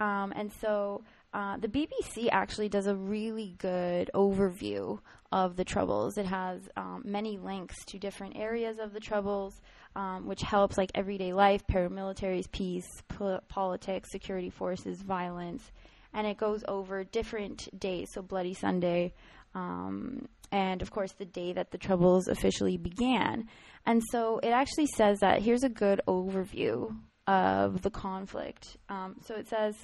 Um, 0.00 0.32
and 0.34 0.52
so 0.60 1.04
uh, 1.32 1.56
the 1.56 1.68
BBC 1.68 2.28
actually 2.32 2.68
does 2.68 2.88
a 2.88 2.96
really 2.96 3.54
good 3.58 4.10
overview 4.12 4.98
of 5.30 5.54
the 5.54 5.64
Troubles. 5.64 6.18
It 6.18 6.26
has 6.26 6.62
um, 6.76 7.02
many 7.04 7.38
links 7.38 7.76
to 7.84 7.98
different 8.00 8.36
areas 8.36 8.80
of 8.80 8.92
the 8.92 8.98
Troubles, 8.98 9.60
um, 9.94 10.26
which 10.26 10.42
helps 10.42 10.76
like 10.76 10.90
everyday 10.96 11.32
life, 11.32 11.64
paramilitaries, 11.68 12.50
peace, 12.50 12.88
po- 13.06 13.40
politics, 13.46 14.10
security 14.10 14.50
forces, 14.50 15.00
violence 15.00 15.70
and 16.16 16.26
it 16.26 16.38
goes 16.38 16.64
over 16.66 17.04
different 17.04 17.68
days. 17.78 18.08
So 18.12 18.22
Bloody 18.22 18.54
Sunday, 18.54 19.12
um, 19.54 20.26
and 20.50 20.80
of 20.80 20.90
course 20.90 21.12
the 21.12 21.26
day 21.26 21.52
that 21.52 21.70
the 21.70 21.78
Troubles 21.78 22.26
officially 22.26 22.78
began. 22.78 23.48
And 23.84 24.02
so 24.10 24.40
it 24.42 24.48
actually 24.48 24.86
says 24.86 25.20
that 25.20 25.42
here's 25.42 25.62
a 25.62 25.68
good 25.68 26.00
overview 26.08 26.96
of 27.26 27.82
the 27.82 27.90
conflict. 27.90 28.78
Um, 28.88 29.16
so 29.24 29.36
it 29.36 29.46
says. 29.46 29.76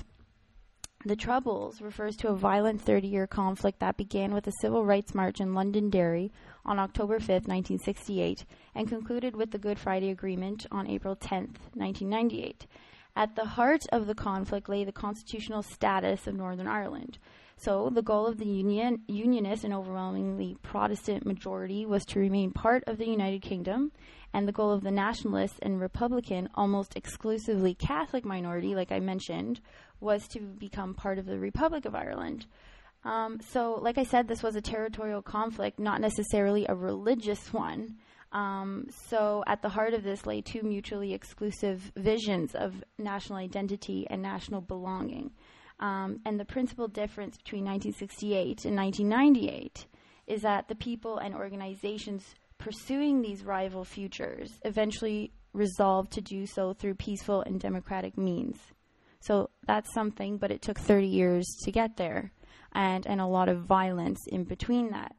The 1.05 1.17
Troubles 1.17 1.81
refers 1.81 2.15
to 2.19 2.29
a 2.29 2.37
violent 2.37 2.81
30 2.81 3.09
year 3.09 3.27
conflict 3.27 3.81
that 3.81 3.97
began 3.97 4.33
with 4.33 4.47
a 4.47 4.53
civil 4.61 4.85
rights 4.85 5.17
march 5.17 5.41
in 5.41 5.53
Londonderry 5.53 6.31
on 6.65 6.79
October 6.79 7.19
5, 7.19 7.29
1968, 7.29 8.45
and 8.77 8.87
concluded 8.87 9.35
with 9.35 9.51
the 9.51 9.59
Good 9.59 9.81
Friday 9.81 10.11
Agreement 10.11 10.65
on 10.71 10.87
April 10.87 11.17
10, 11.17 11.57
1998. 11.75 12.67
At 13.15 13.37
the 13.37 13.45
heart 13.45 13.83
of 13.93 14.07
the 14.07 14.15
conflict 14.15 14.69
lay 14.69 14.85
the 14.85 14.93
constitutional 14.93 15.63
status 15.63 16.27
of 16.27 16.35
Northern 16.35 16.67
Ireland. 16.67 17.19
So, 17.57 17.91
the 17.91 18.03
goal 18.03 18.27
of 18.27 18.39
the 18.39 18.49
Union, 18.49 19.03
Unionist 19.07 19.65
and 19.65 19.75
overwhelmingly 19.75 20.57
Protestant 20.63 21.27
majority 21.27 21.85
was 21.85 22.05
to 22.07 22.19
remain 22.19 22.51
part 22.51 22.83
of 22.87 22.99
the 22.99 23.07
United 23.07 23.43
Kingdom, 23.43 23.93
and 24.33 24.49
the 24.49 24.53
goal 24.53 24.73
of 24.73 24.83
the 24.83 24.91
Nationalist 24.91 25.59
and 25.61 25.79
Republican, 25.79 26.49
almost 26.55 26.97
exclusively 26.97 27.75
Catholic 27.75 28.25
minority, 28.25 28.75
like 28.75 28.91
I 28.91 28.99
mentioned, 28.99 29.61
was 30.01 30.27
to 30.29 30.41
become 30.41 30.95
part 30.95 31.19
of 31.19 31.27
the 31.27 31.39
Republic 31.39 31.85
of 31.85 31.95
Ireland. 31.95 32.47
Um, 33.05 33.41
so, 33.41 33.75
like 33.75 33.99
I 33.99 34.05
said, 34.05 34.27
this 34.27 34.43
was 34.43 34.57
a 34.57 34.63
territorial 34.63 35.23
conflict, 35.23 35.79
not 35.79 36.01
necessarily 36.01 36.67
a 36.67 36.75
religious 36.75 37.53
one. 37.53 37.97
Um, 38.33 38.87
so, 39.09 39.45
at 39.47 39.61
the 39.61 39.69
heart 39.69 39.93
of 39.93 40.03
this 40.03 40.27
lay 40.27 40.41
two 40.41 40.63
mutually 40.63 41.13
exclusive 41.13 41.93
visions 41.97 42.55
of 42.55 42.83
national 42.99 43.39
identity 43.39 44.07
and 44.09 44.23
national 44.23 44.63
belonging. 44.63 45.33
Um, 45.81 46.21
and 46.25 46.41
the 46.41 46.45
principal 46.45 46.89
difference 46.89 47.37
between 47.37 47.65
1968 47.65 48.65
and 48.65 48.77
1998 48.77 49.87
is 50.27 50.43
that 50.43 50.69
the 50.69 50.75
people 50.75 51.19
and 51.19 51.35
organizations 51.35 52.25
pursuing 52.59 53.21
these 53.21 53.45
rival 53.45 53.85
futures 53.85 54.51
eventually 54.65 55.33
resolved 55.53 56.13
to 56.13 56.21
do 56.21 56.47
so 56.47 56.73
through 56.73 56.95
peaceful 56.95 57.43
and 57.43 57.61
democratic 57.61 58.17
means. 58.17 58.59
So 59.21 59.51
that's 59.67 59.93
something, 59.93 60.39
but 60.39 60.51
it 60.51 60.63
took 60.63 60.79
30 60.79 61.07
years 61.07 61.45
to 61.65 61.73
get 61.73 61.97
there, 61.97 62.33
and, 62.73 63.07
and 63.07 63.21
a 63.21 63.27
lot 63.27 63.49
of 63.49 63.65
violence 63.65 64.21
in 64.29 64.45
between 64.45 64.91
that. 64.91 65.15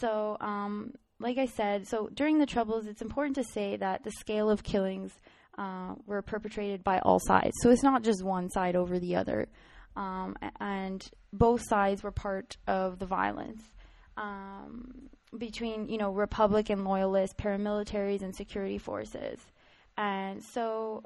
So 0.00 0.36
um, 0.40 0.92
like 1.18 1.38
I 1.38 1.46
said, 1.46 1.88
so 1.88 2.08
during 2.12 2.38
the 2.38 2.46
Troubles, 2.46 2.86
it's 2.86 3.02
important 3.02 3.36
to 3.36 3.44
say 3.44 3.76
that 3.76 4.04
the 4.04 4.10
scale 4.12 4.50
of 4.50 4.62
killings 4.62 5.12
uh, 5.58 5.94
were 6.06 6.22
perpetrated 6.22 6.84
by 6.84 6.98
all 7.00 7.18
sides. 7.18 7.52
So 7.62 7.70
it's 7.70 7.82
not 7.82 8.02
just 8.02 8.22
one 8.22 8.50
side 8.50 8.76
over 8.76 8.98
the 8.98 9.16
other. 9.16 9.48
Um, 9.96 10.36
and 10.60 11.08
both 11.32 11.62
sides 11.66 12.02
were 12.02 12.10
part 12.10 12.56
of 12.66 12.98
the 12.98 13.06
violence 13.06 13.62
um, 14.16 15.08
between 15.36 15.88
you 15.88 15.98
know 15.98 16.10
Republican 16.10 16.84
loyalists, 16.84 17.34
paramilitaries, 17.34 18.22
and 18.22 18.34
security 18.34 18.78
forces. 18.78 19.40
And 19.96 20.42
so, 20.42 21.02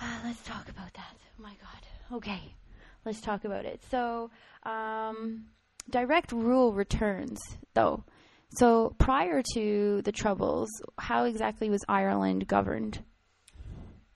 uh, 0.00 0.18
let's 0.24 0.42
talk 0.42 0.68
about 0.68 0.92
that. 0.94 1.16
Oh 1.38 1.42
my 1.42 1.54
God. 1.60 2.16
Okay, 2.18 2.54
let's 3.04 3.20
talk 3.20 3.44
about 3.44 3.64
it. 3.64 3.80
So, 3.90 4.30
um, 4.62 5.46
direct 5.90 6.32
rule 6.32 6.72
returns, 6.72 7.40
though. 7.74 8.04
So, 8.50 8.94
prior 8.98 9.42
to 9.54 10.02
the 10.02 10.12
Troubles, 10.12 10.70
how 10.98 11.24
exactly 11.24 11.68
was 11.68 11.84
Ireland 11.88 12.46
governed? 12.46 13.02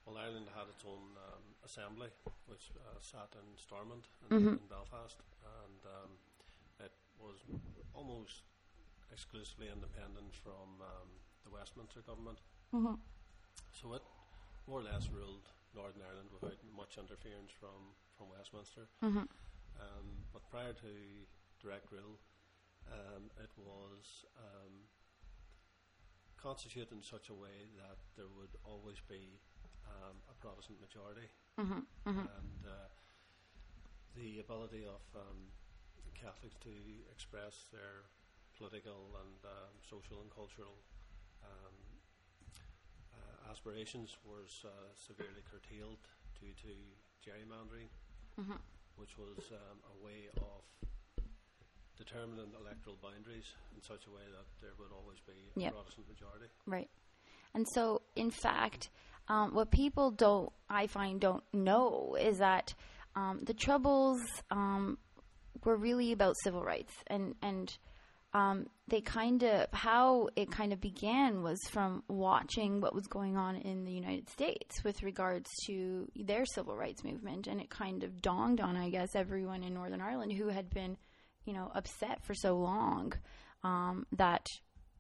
Well, 0.07 0.17
Ireland 0.17 0.47
had 0.55 0.69
its 0.69 0.85
own 0.87 1.03
um, 1.19 1.43
assembly, 1.65 2.09
which 2.47 2.71
uh, 2.79 3.01
sat 3.01 3.29
in 3.35 3.47
Stormont 3.59 4.07
in, 4.31 4.39
Mhm. 4.39 4.53
in 4.63 4.67
Belfast, 4.69 5.19
and 5.67 5.81
um, 5.85 6.11
it 6.79 6.93
was 7.19 7.37
almost 7.93 8.43
exclusively 9.13 9.69
independent 9.69 10.33
from 10.35 10.81
um, 10.81 11.09
the 11.45 11.51
Westminster 11.51 12.01
government. 12.03 12.39
Mhm. 12.73 12.99
So 13.73 13.95
it 13.95 14.03
more 14.67 14.81
or 14.81 14.85
less 14.85 15.09
ruled 15.11 15.51
Northern 15.75 16.03
Ireland 16.03 16.31
without 16.33 16.57
much 16.77 16.97
interference 16.99 17.51
from, 17.51 17.95
from 18.17 18.31
Westminster. 18.31 18.87
Mhm. 19.03 19.27
Um, 19.81 20.25
but 20.33 20.49
prior 20.51 20.73
to 20.73 21.27
direct 21.61 21.91
rule, 21.91 22.19
um, 22.91 23.31
it 23.43 23.51
was 23.57 24.25
um, 24.39 24.89
constituted 26.37 26.93
in 26.93 27.03
such 27.03 27.29
a 27.29 27.35
way 27.35 27.69
that 27.77 27.99
there 28.17 28.29
would 28.39 28.55
always 28.65 29.01
be 29.09 29.39
um, 29.87 30.17
a 30.31 30.35
Protestant 30.41 30.81
majority, 30.81 31.29
Mhm. 31.59 31.85
Mhm. 32.07 32.27
and 32.37 32.61
uh, 32.67 32.89
the 34.15 34.41
ability 34.41 34.85
of 34.87 35.03
um, 35.15 35.51
Catholics 36.15 36.57
to 36.61 36.73
express 37.13 37.69
their 37.73 38.05
political 38.57 39.17
and 39.21 39.45
um, 39.45 39.73
social 39.89 40.21
and 40.21 40.31
cultural 40.31 40.77
um, 41.43 41.75
uh, 43.15 43.51
aspirations 43.51 44.17
was 44.25 44.65
uh, 44.65 44.71
severely 44.95 45.43
curtailed 45.51 45.99
due 46.39 46.53
to 46.55 46.73
gerrymandering, 47.25 47.89
Mhm. 48.39 48.59
which 48.97 49.17
was 49.19 49.51
um, 49.53 49.79
a 49.93 50.05
way 50.05 50.29
of 50.41 50.65
determining 52.01 52.49
electoral 52.61 52.97
boundaries 53.03 53.45
in 53.77 53.83
such 53.83 54.07
a 54.07 54.11
way 54.11 54.25
that 54.33 54.47
there 54.61 54.73
would 54.79 54.91
always 54.97 55.21
be 55.27 55.37
a 55.57 55.61
Yep. 55.61 55.73
Protestant 55.75 56.09
majority. 56.09 56.47
Right. 56.67 56.89
And 57.55 57.67
so, 57.75 58.03
in 58.17 58.31
fact, 58.31 58.89
um, 59.29 59.55
what 59.55 59.71
people 59.71 60.11
don't, 60.11 60.51
I 60.69 60.87
find, 60.87 61.21
don't 61.21 61.45
know 61.53 62.17
is 62.19 62.39
that 62.39 62.75
um, 63.15 63.41
the 63.45 63.55
troubles 63.55 64.21
um, 64.51 64.99
were 65.65 65.77
really 65.77 66.13
about 66.13 66.35
civil 66.45 66.63
rights, 66.63 66.95
and 67.09 67.35
and 67.43 67.77
um, 68.33 68.67
they 68.87 69.01
kind 69.01 69.43
of 69.43 69.67
how 69.73 70.29
it 70.37 70.51
kind 70.53 70.73
of 70.73 70.81
began 70.81 71.43
was 71.43 71.59
from 71.73 72.05
watching 72.09 72.81
what 72.81 72.95
was 72.95 73.07
going 73.09 73.37
on 73.37 73.57
in 73.57 73.85
the 73.85 73.91
United 73.93 74.31
States 74.31 74.85
with 74.85 75.03
regards 75.03 75.49
to 75.67 76.09
their 76.15 76.45
civil 76.47 76.77
rights 76.77 77.03
movement, 77.03 77.49
and 77.49 77.61
it 77.61 77.69
kind 77.69 78.05
of 78.05 78.23
dawned 78.23 78.61
on, 78.61 78.77
I 78.77 78.91
guess, 78.91 79.17
everyone 79.17 79.65
in 79.65 79.75
Northern 79.75 80.01
Ireland 80.01 80.33
who 80.33 80.49
had 80.49 80.71
been, 80.71 80.97
you 81.45 81.53
know, 81.53 81.71
upset 81.75 82.23
for 82.25 82.35
so 82.35 82.57
long 82.57 83.13
um, 83.63 84.07
that 84.13 84.47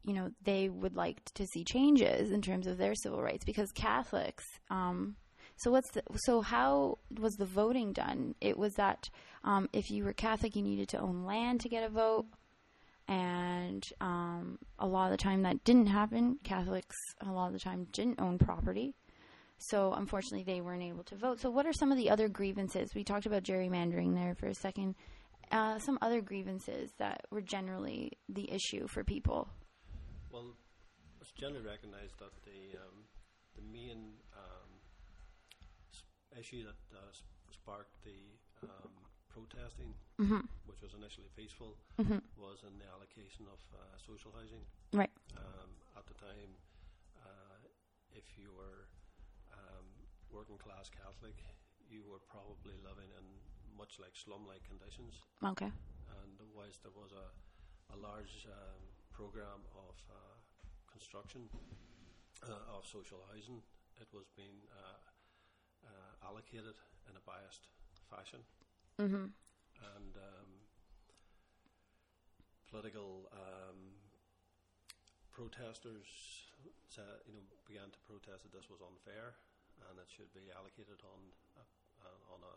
you 0.04 0.14
know 0.14 0.30
they 0.42 0.68
would 0.68 0.96
like 0.96 1.22
to 1.34 1.46
see 1.46 1.64
changes 1.64 2.30
in 2.30 2.40
terms 2.40 2.66
of 2.66 2.78
their 2.78 2.94
civil 2.94 3.22
rights 3.22 3.44
because 3.44 3.70
Catholics. 3.72 4.44
Um, 4.70 5.16
so 5.56 5.70
what's 5.70 5.90
the, 5.90 6.02
so 6.24 6.40
how 6.40 6.98
was 7.18 7.34
the 7.34 7.44
voting 7.44 7.92
done? 7.92 8.34
It 8.40 8.56
was 8.56 8.74
that 8.74 9.10
um, 9.44 9.68
if 9.74 9.90
you 9.90 10.04
were 10.04 10.14
Catholic, 10.14 10.56
you 10.56 10.62
needed 10.62 10.88
to 10.90 11.00
own 11.00 11.24
land 11.24 11.60
to 11.60 11.68
get 11.68 11.84
a 11.84 11.90
vote, 11.90 12.26
and 13.06 13.84
um, 14.00 14.58
a 14.78 14.86
lot 14.86 15.06
of 15.06 15.18
the 15.18 15.22
time 15.22 15.42
that 15.42 15.64
didn't 15.64 15.88
happen. 15.88 16.38
Catholics 16.44 16.96
a 17.20 17.30
lot 17.30 17.48
of 17.48 17.52
the 17.52 17.58
time 17.58 17.86
didn't 17.92 18.20
own 18.20 18.38
property. 18.38 18.94
So 19.58 19.92
unfortunately, 19.92 20.44
they 20.44 20.62
weren't 20.62 20.82
able 20.82 21.04
to 21.04 21.16
vote. 21.16 21.38
So 21.38 21.50
what 21.50 21.66
are 21.66 21.72
some 21.74 21.92
of 21.92 21.98
the 21.98 22.08
other 22.08 22.28
grievances? 22.28 22.94
We 22.94 23.04
talked 23.04 23.26
about 23.26 23.42
gerrymandering 23.42 24.14
there 24.14 24.34
for 24.34 24.46
a 24.46 24.54
second. 24.54 24.94
Uh, 25.50 25.78
some 25.80 25.98
other 26.00 26.20
grievances 26.20 26.92
that 26.98 27.26
were 27.30 27.40
generally 27.40 28.12
the 28.28 28.46
issue 28.52 28.86
for 28.86 29.02
people. 29.02 29.48
Well, 30.30 30.54
it's 31.20 31.32
generally 31.32 31.66
recognised 31.66 32.14
that 32.20 32.30
the 32.46 32.78
um, 32.78 33.02
the 33.56 33.62
main 33.62 34.14
um, 34.38 34.70
issue 36.38 36.62
that 36.64 36.78
uh, 36.94 37.10
sparked 37.50 37.90
the 38.04 38.14
um, 38.62 38.94
protesting, 39.28 39.94
Mhm. 40.18 40.46
which 40.66 40.80
was 40.82 40.94
initially 40.94 41.28
peaceful, 41.34 41.76
Mhm. 41.98 42.22
was 42.36 42.62
in 42.62 42.78
the 42.78 42.86
allocation 42.86 43.46
of 43.48 43.58
uh, 43.74 43.78
social 44.06 44.30
housing. 44.32 44.64
Right. 44.92 45.10
Um, 45.36 45.70
at 45.96 46.06
the 46.06 46.14
time, 46.14 46.56
uh, 47.26 47.58
if 48.14 48.38
you 48.38 48.52
were 48.52 48.86
um, 49.52 49.86
working 50.30 50.58
class 50.58 50.88
Catholic, 50.90 51.34
you 51.88 52.04
were 52.06 52.20
probably 52.30 52.76
living 52.86 53.10
in 53.18 53.26
much 53.80 53.96
like 53.98 54.12
slum-like 54.12 54.60
conditions. 54.68 55.14
Okay. 55.52 55.72
And 56.20 56.36
whilst 56.52 56.82
there 56.84 56.92
was 56.92 57.12
a, 57.16 57.26
a 57.94 57.98
large 57.98 58.44
um, 58.52 58.82
program 59.10 59.60
of 59.88 59.96
uh, 60.12 60.36
construction 60.92 61.48
uh, 62.44 62.76
of 62.76 62.84
social 62.84 63.24
housing, 63.32 63.62
it 63.96 64.08
was 64.12 64.28
being 64.36 64.60
uh, 64.68 65.00
uh, 65.88 66.28
allocated 66.28 66.76
in 67.08 67.16
a 67.16 67.22
biased 67.24 67.64
fashion. 68.12 68.40
Mhm. 69.00 69.32
And 69.96 70.12
um, 70.20 70.50
political 72.68 73.28
um, 73.32 73.96
protesters, 75.32 76.06
sa- 76.88 77.20
you 77.26 77.32
know, 77.34 77.44
began 77.66 77.88
to 77.90 77.98
protest 78.04 78.44
that 78.44 78.52
this 78.52 78.68
was 78.68 78.80
unfair 78.84 79.34
and 79.88 79.96
it 79.98 80.08
should 80.12 80.28
be 80.36 80.52
allocated 80.52 81.00
on 81.00 81.20
a, 81.56 81.64
uh, 82.04 82.34
on 82.36 82.40
a, 82.44 82.54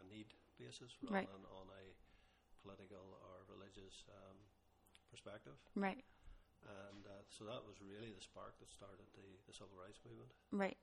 a 0.00 0.04
need 0.12 0.28
basis 0.58 0.90
rather 1.02 1.14
Right. 1.14 1.28
than 1.30 1.44
on 1.54 1.66
a 1.70 1.84
political 2.62 3.18
or 3.22 3.46
religious 3.54 4.04
um, 4.10 4.36
perspective. 5.10 5.54
Right. 5.74 6.04
And 6.66 7.06
uh, 7.06 7.22
so 7.30 7.44
that 7.44 7.62
was 7.66 7.76
really 7.80 8.12
the 8.12 8.20
spark 8.20 8.58
that 8.60 8.70
started 8.70 9.06
the, 9.14 9.22
the 9.46 9.54
civil 9.54 9.76
rights 9.80 9.98
movement. 10.04 10.30
Right. 10.52 10.76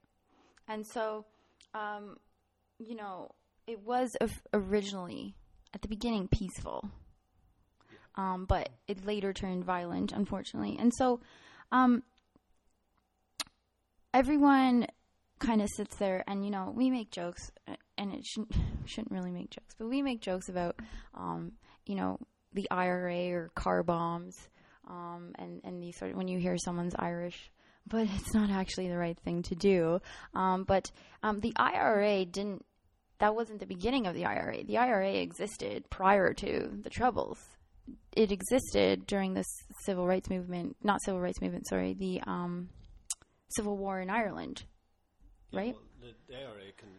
And 0.68 0.88
so, 0.88 1.26
um, 1.74 2.18
you 2.80 2.96
know, 2.96 3.32
it 3.68 3.82
was 3.84 4.16
of- 4.22 4.42
originally, 4.54 5.36
at 5.74 5.82
the 5.82 5.88
beginning, 5.88 6.28
peaceful. 6.28 6.90
Um, 8.18 8.46
but 8.46 8.70
it 8.88 9.06
later 9.06 9.34
turned 9.34 9.66
violent, 9.66 10.14
unfortunately. 10.14 10.78
And 10.80 10.94
so, 10.94 11.20
um, 11.74 12.02
everyone 14.14 14.88
kind 15.40 15.62
of 15.62 15.70
sits 15.70 15.98
there, 15.98 16.24
and 16.28 16.46
you 16.46 16.52
know, 16.52 16.72
we 16.74 16.90
make 16.90 17.12
jokes, 17.12 17.52
uh, 17.68 17.76
and 17.98 18.14
it 18.14 18.26
shouldn't 18.26 18.54
shouldn't 18.86 19.12
really 19.12 19.32
make 19.32 19.50
jokes, 19.52 19.76
but 19.78 19.88
we 19.88 20.02
make 20.02 20.22
jokes 20.22 20.50
about, 20.50 20.76
um, 21.14 21.54
you 21.86 21.96
know, 21.96 22.20
the 22.54 22.68
IRA 22.72 23.32
or 23.32 23.52
car 23.56 23.84
bombs, 23.84 24.36
um, 24.88 25.34
and 25.36 25.62
and 25.64 25.82
these 25.82 25.98
sort 25.98 26.12
of 26.12 26.18
when 26.18 26.28
you 26.28 26.40
hear 26.40 26.58
someone's 26.58 26.96
Irish, 26.98 27.52
but 27.88 28.08
it's 28.16 28.34
not 28.34 28.50
actually 28.50 28.88
the 28.88 28.98
right 28.98 29.18
thing 29.20 29.44
to 29.44 29.56
do. 29.56 30.00
Um, 30.34 30.64
but 30.64 30.92
um, 31.24 31.40
the 31.40 31.54
IRA 31.58 32.26
didn't. 32.26 32.66
That 33.20 33.34
wasn't 33.36 33.60
the 33.60 33.66
beginning 33.66 34.08
of 34.08 34.14
the 34.14 34.26
IRA. 34.26 34.66
The 34.66 34.78
IRA 34.78 35.14
existed 35.14 35.90
prior 35.90 36.34
to 36.34 36.70
the 36.82 36.90
Troubles. 36.90 37.40
It 38.12 38.32
existed 38.32 39.06
during 39.08 39.34
the 39.34 39.46
civil 39.86 40.06
rights 40.06 40.30
movement, 40.30 40.76
not 40.84 41.02
civil 41.04 41.22
rights 41.22 41.42
movement. 41.42 41.68
Sorry, 41.68 41.94
the 41.94 42.22
um, 42.28 42.70
Civil 43.56 43.78
War 43.78 44.02
in 44.02 44.10
Ireland, 44.10 44.64
Yeah, 45.52 45.60
right? 45.60 45.74
Well, 45.74 45.84
the, 46.02 46.34
the 46.34 46.40
IRA 46.40 46.72
can 46.78 46.90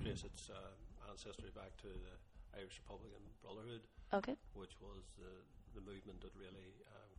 trace 0.00 0.24
its 0.24 0.48
uh, 0.50 0.72
ancestry 1.10 1.50
back 1.52 1.76
to 1.84 1.88
the 1.90 2.14
Irish 2.56 2.80
Republican 2.84 3.22
Brotherhood, 3.42 3.84
Okay. 4.12 4.36
which 4.54 4.76
was 4.80 5.12
the, 5.16 5.32
the 5.76 5.80
movement 5.84 6.20
that 6.24 6.32
really 6.36 6.72
um, 6.92 7.12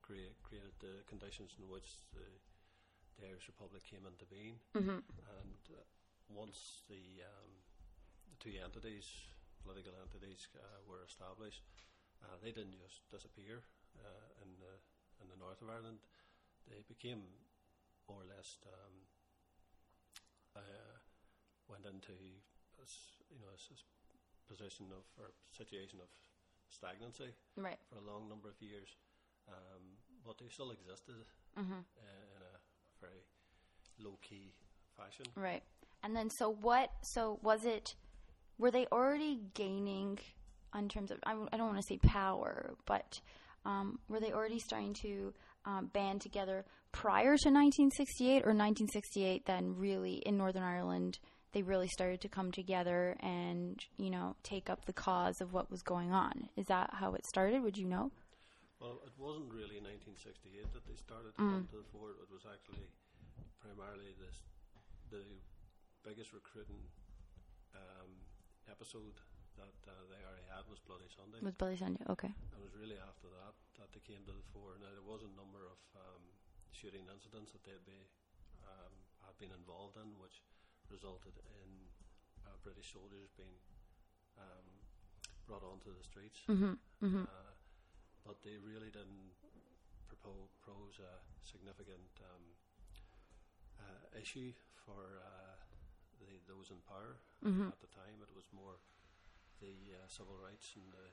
create, 0.00 0.36
created 0.42 0.72
the 0.80 1.04
conditions 1.08 1.56
in 1.60 1.68
which 1.68 2.08
the, 2.12 2.24
the 3.20 3.28
Irish 3.28 3.48
Republic 3.48 3.84
came 3.84 4.04
into 4.08 4.24
being. 4.28 4.56
Mhm. 4.76 5.00
And 5.40 5.62
uh, 5.72 5.84
once 6.28 6.82
the, 6.88 7.20
um, 7.24 7.50
the 8.32 8.36
two 8.40 8.56
entities, 8.56 9.06
political 9.64 9.92
entities, 10.00 10.48
uh, 10.56 10.80
were 10.88 11.04
established, 11.04 11.62
uh, 12.24 12.36
they 12.42 12.52
didn't 12.52 12.78
just 12.80 13.04
disappear 13.10 13.62
uh, 13.98 14.42
in 14.42 14.48
the 14.60 14.74
in 15.20 15.28
the 15.30 15.36
north 15.38 15.60
of 15.62 15.70
Ireland. 15.70 15.98
They 16.66 16.82
became 16.88 17.22
more 18.08 18.22
or 18.22 18.26
less 18.26 18.58
um, 18.66 18.94
uh, 20.56 20.98
went 21.72 21.86
into 21.88 22.12
a 22.12 22.84
you 23.32 23.40
know 23.40 23.48
a 23.48 24.50
position 24.52 24.86
of 24.92 25.02
or 25.18 25.32
situation 25.56 25.98
of 26.00 26.08
stagnancy 26.68 27.32
Right. 27.56 27.78
for 27.88 27.96
a 27.96 28.04
long 28.12 28.28
number 28.28 28.48
of 28.48 28.60
years, 28.60 28.88
um, 29.48 29.96
but 30.24 30.36
they 30.38 30.48
still 30.48 30.70
existed 30.70 31.24
Mhm. 31.56 31.84
uh, 31.96 32.36
in 32.36 32.42
a 32.42 32.58
very 33.00 33.22
low 33.98 34.16
key 34.22 34.52
fashion. 34.96 35.26
Right. 35.34 35.62
And 36.02 36.14
then 36.16 36.28
so 36.30 36.50
what 36.50 36.90
so 37.02 37.38
was 37.42 37.64
it 37.64 37.94
were 38.58 38.70
they 38.70 38.86
already 38.86 39.36
gaining 39.54 40.18
in 40.74 40.88
terms 40.88 41.10
of 41.10 41.18
I 41.24 41.32
don't 41.34 41.66
want 41.72 41.76
to 41.76 41.82
say 41.88 41.98
power, 41.98 42.74
but 42.86 43.20
um, 43.64 44.00
were 44.08 44.20
they 44.20 44.32
already 44.32 44.58
starting 44.58 44.94
to 44.94 45.32
um, 45.64 45.86
band 45.86 46.20
together 46.20 46.64
prior 46.90 47.36
to 47.36 47.48
1968, 47.50 48.42
or 48.44 48.52
1968? 48.52 49.44
Then 49.46 49.76
really 49.76 50.14
in 50.26 50.36
Northern 50.36 50.64
Ireland, 50.64 51.18
they 51.52 51.62
really 51.62 51.88
started 51.88 52.20
to 52.22 52.28
come 52.28 52.50
together 52.52 53.16
and 53.20 53.78
you 53.98 54.10
know 54.10 54.36
take 54.42 54.68
up 54.70 54.84
the 54.86 54.92
cause 54.92 55.40
of 55.40 55.52
what 55.52 55.70
was 55.70 55.82
going 55.82 56.12
on. 56.12 56.48
Is 56.56 56.66
that 56.66 56.90
how 56.94 57.14
it 57.14 57.26
started? 57.26 57.62
Would 57.62 57.76
you 57.76 57.86
know? 57.86 58.10
Well, 58.80 58.98
it 59.06 59.12
wasn't 59.16 59.46
really 59.52 59.78
1968 59.78 60.72
that 60.74 60.84
they 60.88 60.96
started 60.98 61.36
to 61.36 61.42
Mm. 61.42 61.50
come 61.54 61.68
to 61.70 61.78
the 61.84 61.88
fore. 61.94 62.10
It 62.18 62.30
was 62.32 62.42
actually 62.50 62.90
primarily 63.62 64.10
this, 64.18 64.42
the 65.10 65.22
biggest 66.02 66.32
recruiting 66.34 66.82
um, 67.78 68.10
episode 68.66 69.14
that 69.54 69.78
uh, 69.86 69.92
they 70.10 70.18
already 70.26 70.48
had 70.50 70.66
was 70.66 70.80
Bloody 70.82 71.06
Sunday. 71.14 71.38
Was 71.44 71.54
Bloody 71.54 71.76
Sunday? 71.78 72.02
Okay. 72.10 72.32
It 72.52 72.58
was 72.58 72.74
really 72.74 72.98
after 72.98 73.28
that 73.38 73.54
that 73.78 73.92
they 73.94 74.02
came 74.02 74.24
to 74.26 74.34
the 74.34 74.42
fore. 74.50 74.74
Now 74.82 74.90
there 74.90 75.04
was 75.06 75.22
a 75.22 75.30
number 75.38 75.62
of 75.70 75.78
um, 75.94 76.22
shooting 76.74 77.06
incidents 77.06 77.52
that 77.54 77.62
they'd 77.62 77.84
be 77.86 78.02
um, 78.66 78.92
had 79.22 79.36
been 79.38 79.52
involved 79.54 79.94
in, 80.00 80.18
which 80.18 80.42
resulted 80.92 81.32
in 81.64 81.70
uh, 82.44 82.52
British 82.62 82.92
soldiers 82.92 83.32
being 83.36 83.56
um, 84.36 84.68
brought 85.48 85.64
onto 85.64 85.88
the 85.96 86.04
streets. 86.04 86.40
Mhm. 86.48 86.76
Mhm. 87.02 87.24
Uh, 87.24 87.52
but 88.24 88.36
they 88.44 88.56
really 88.60 88.90
didn't 88.92 89.32
propose, 90.08 90.52
pose 90.62 91.00
a 91.00 91.14
significant 91.40 92.12
um, 92.22 92.44
uh, 93.80 94.18
issue 94.20 94.52
for 94.84 95.18
uh, 95.24 95.56
the, 96.20 96.38
those 96.46 96.70
in 96.70 96.78
power 96.86 97.16
Mhm. 97.42 97.68
at 97.72 97.80
the 97.80 97.88
time. 97.88 98.20
It 98.22 98.30
was 98.36 98.46
more 98.52 98.78
the 99.60 99.74
uh, 99.96 100.06
civil 100.08 100.36
rights 100.36 100.74
and 100.76 100.92
the, 100.92 101.08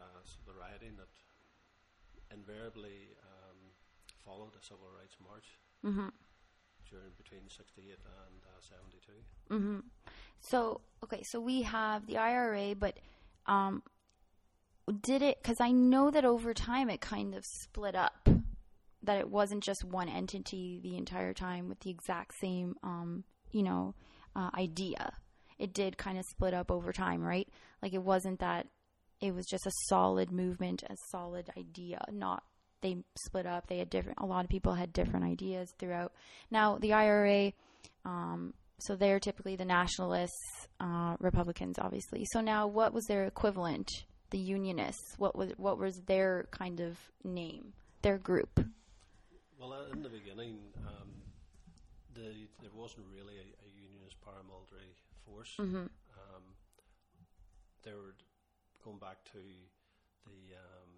uh, 0.00 0.20
the 0.46 0.54
rioting 0.54 0.96
that 0.96 1.12
invariably 2.32 3.14
um, 3.22 3.70
followed 4.24 4.54
a 4.56 4.62
civil 4.62 4.88
rights 4.90 5.16
march 5.20 5.58
Mhm. 5.84 6.12
During 6.90 7.10
between 7.16 7.40
68 7.48 7.84
and 7.88 8.42
uh, 8.46 8.60
72. 8.60 9.12
hmm 9.48 9.78
So 10.40 10.80
okay, 11.04 11.22
so 11.22 11.40
we 11.40 11.62
have 11.62 12.06
the 12.06 12.18
IRA, 12.18 12.74
but 12.74 12.98
um, 13.46 13.82
did 15.02 15.22
it? 15.22 15.38
Because 15.42 15.60
I 15.60 15.72
know 15.72 16.10
that 16.10 16.24
over 16.24 16.54
time 16.54 16.90
it 16.90 17.00
kind 17.00 17.34
of 17.34 17.44
split 17.44 17.94
up. 17.94 18.28
That 19.02 19.18
it 19.18 19.30
wasn't 19.30 19.62
just 19.62 19.84
one 19.84 20.08
entity 20.08 20.80
the 20.82 20.96
entire 20.96 21.32
time 21.32 21.68
with 21.68 21.78
the 21.80 21.90
exact 21.90 22.34
same, 22.40 22.74
um, 22.82 23.22
you 23.52 23.62
know, 23.62 23.94
uh, 24.34 24.50
idea. 24.54 25.12
It 25.58 25.72
did 25.72 25.96
kind 25.96 26.18
of 26.18 26.24
split 26.24 26.54
up 26.54 26.72
over 26.72 26.92
time, 26.92 27.22
right? 27.22 27.48
Like 27.82 27.94
it 27.94 28.02
wasn't 28.02 28.40
that 28.40 28.66
it 29.20 29.34
was 29.34 29.46
just 29.46 29.66
a 29.66 29.72
solid 29.88 30.32
movement, 30.32 30.82
a 30.82 30.96
solid 31.10 31.50
idea. 31.56 32.04
Not 32.10 32.42
they 32.82 32.96
split 33.16 33.46
up. 33.46 33.66
They 33.66 33.78
had 33.78 33.90
different. 33.90 34.18
A 34.20 34.26
lot 34.26 34.44
of 34.44 34.50
people 34.50 34.74
had 34.74 34.92
different 34.92 35.24
ideas 35.24 35.72
throughout. 35.78 36.12
Now 36.50 36.78
the 36.78 36.92
IRA. 36.92 37.52
Um, 38.04 38.54
so 38.78 38.94
they're 38.94 39.20
typically 39.20 39.56
the 39.56 39.64
nationalists, 39.64 40.68
uh, 40.80 41.16
Republicans, 41.18 41.78
obviously. 41.78 42.26
So 42.32 42.40
now, 42.40 42.66
what 42.66 42.92
was 42.92 43.04
their 43.06 43.24
equivalent? 43.24 43.88
The 44.30 44.38
Unionists. 44.38 45.14
What 45.18 45.36
was 45.36 45.52
what 45.56 45.78
was 45.78 46.02
their 46.06 46.48
kind 46.50 46.80
of 46.80 46.98
name? 47.24 47.72
Their 48.02 48.18
group. 48.18 48.60
Well, 49.58 49.72
uh, 49.72 49.92
in 49.92 50.02
the 50.02 50.08
beginning, 50.08 50.58
um, 50.86 51.08
the, 52.14 52.48
there 52.60 52.74
wasn't 52.74 53.06
really 53.14 53.36
a, 53.38 53.46
a 53.46 53.68
unionist 53.72 54.16
paramilitary 54.20 54.92
force. 55.24 55.54
Mhm. 55.58 55.88
Um, 56.18 56.42
they 57.84 57.92
were 57.92 58.14
going 58.84 58.98
back 58.98 59.24
to 59.32 59.38
the 60.26 60.56
um, 60.58 60.90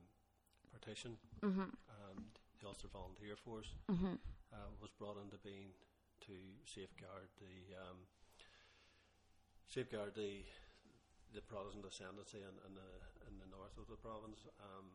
partition. 0.69 1.19
Mhm. 1.43 1.73
Um, 1.89 2.33
the 2.61 2.67
Ulster 2.69 2.89
Volunteer 2.89 3.37
Force 3.37 3.75
Mhm. 3.89 4.19
uh, 4.53 4.71
was 4.81 4.91
brought 4.99 5.17
into 5.19 5.39
being 5.39 5.73
to 6.21 6.35
safeguard 6.67 7.29
the 7.39 7.75
um, 7.77 8.07
safeguard 9.67 10.15
the 10.15 10.45
the 11.35 11.43
Protestant 11.43 11.85
ascendancy 11.85 12.41
in, 12.41 12.57
in 12.67 12.75
the 12.75 12.91
in 13.29 13.39
the 13.39 13.47
north 13.47 13.77
of 13.77 13.87
the 13.89 13.97
province. 13.97 14.41
Um, 14.59 14.91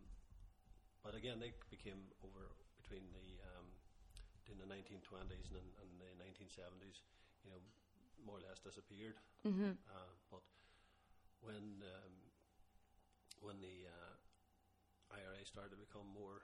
but 1.04 1.14
again, 1.16 1.40
they 1.40 1.54
became 1.70 2.10
over 2.24 2.50
between 2.82 3.06
the 3.14 3.28
um, 3.54 3.68
in 4.50 4.58
the 4.58 4.66
1920s 4.66 5.52
and, 5.54 5.70
and 5.82 5.90
the 6.02 6.12
1970s. 6.24 7.02
You 7.46 7.52
know, 7.52 7.62
more 8.26 8.38
or 8.38 8.42
less 8.48 8.60
disappeared. 8.60 9.20
Mhm. 9.46 9.78
Uh, 9.90 10.12
but 10.32 10.42
when 11.42 11.84
um, 11.84 12.14
when 13.42 13.62
the 13.62 13.88
uh, 13.88 14.16
IRA 15.14 15.46
started 15.46 15.72
to 15.72 15.78
become 15.78 16.08
more 16.14 16.42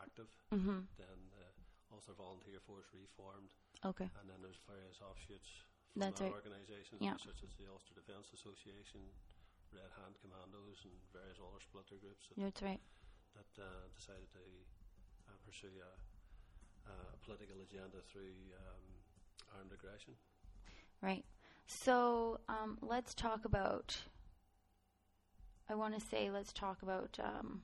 active, 0.00 0.28
Mhm. 0.52 0.86
then 0.96 1.18
the 1.30 1.46
Ulster 1.92 2.12
Volunteer 2.14 2.60
Force 2.60 2.86
reformed. 2.92 3.52
Okay. 3.84 4.10
And 4.20 4.28
then 4.28 4.40
there's 4.42 4.58
various 4.66 5.00
offshoots 5.00 5.48
from 5.92 6.00
That's 6.00 6.18
that 6.20 6.24
right. 6.24 6.32
organisations, 6.32 7.00
Yeah. 7.00 7.16
such 7.16 7.42
as 7.44 7.54
the 7.56 7.66
Ulster 7.68 7.94
Defence 7.94 8.32
Association, 8.32 9.12
Red 9.72 9.90
Hand 9.92 10.18
Commandos, 10.20 10.84
and 10.84 10.92
various 11.12 11.38
other 11.40 11.60
splitter 11.60 11.96
groups 11.98 12.28
that, 12.28 12.36
That's 12.36 12.62
right. 12.62 12.80
that 13.34 13.62
uh, 13.62 13.88
decided 13.94 14.30
to 14.32 14.66
uh, 15.28 15.36
pursue 15.44 15.72
a, 15.82 16.90
a 16.90 17.16
political 17.24 17.60
agenda 17.60 18.00
through 18.02 18.34
um, 18.56 19.02
armed 19.56 19.72
aggression. 19.72 20.16
Right. 21.00 21.24
So 21.66 22.40
um, 22.48 22.78
let's 22.80 23.14
talk 23.14 23.44
about. 23.44 23.96
I 25.68 25.74
want 25.74 25.94
to 25.94 26.00
say 26.00 26.30
let's 26.30 26.52
talk 26.52 26.82
about 26.82 27.18
um, 27.22 27.62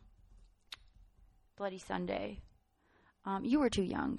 Bloody 1.62 1.79
Sunday. 1.79 2.40
Um, 3.25 3.44
you 3.44 3.61
were 3.61 3.70
too 3.70 3.85
young, 3.85 4.18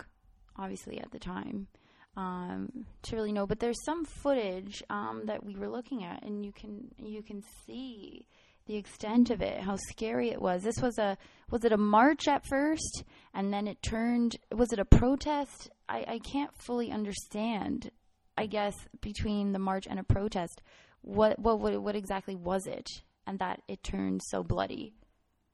obviously, 0.56 1.02
at 1.02 1.12
the 1.12 1.20
time 1.20 1.68
um, 2.16 2.86
to 3.02 3.18
really 3.18 3.34
know. 3.34 3.46
But 3.46 3.60
there's 3.60 3.84
some 3.84 4.06
footage 4.06 4.82
um, 4.90 5.24
that 5.26 5.46
we 5.46 5.58
were 5.58 5.68
looking 5.68 6.06
at, 6.06 6.24
and 6.24 6.46
you 6.46 6.54
can 6.54 6.88
you 6.98 7.22
can 7.22 7.44
see 7.68 8.28
the 8.66 8.78
extent 8.78 9.30
of 9.30 9.42
it, 9.42 9.60
how 9.60 9.76
scary 9.76 10.30
it 10.30 10.42
was. 10.42 10.64
This 10.64 10.82
was 10.82 10.98
a 10.98 11.18
was 11.52 11.66
it 11.66 11.74
a 11.74 11.78
march 11.78 12.30
at 12.30 12.46
first, 12.48 13.04
and 13.34 13.54
then 13.54 13.68
it 13.68 13.82
turned. 13.82 14.38
Was 14.56 14.72
it 14.72 14.80
a 14.80 14.86
protest? 14.86 15.70
I, 15.90 16.06
I 16.08 16.20
can't 16.20 16.56
fully 16.56 16.94
understand. 16.94 17.92
I 18.38 18.46
guess 18.46 18.74
between 19.02 19.52
the 19.52 19.60
march 19.60 19.86
and 19.86 20.00
a 20.00 20.04
protest, 20.06 20.62
what 21.02 21.38
what 21.40 21.60
what, 21.60 21.82
what 21.82 21.98
exactly 21.98 22.36
was 22.36 22.68
it, 22.68 22.88
and 23.28 23.38
that 23.40 23.64
it 23.68 23.84
turned 23.84 24.22
so 24.24 24.44
bloody? 24.44 24.94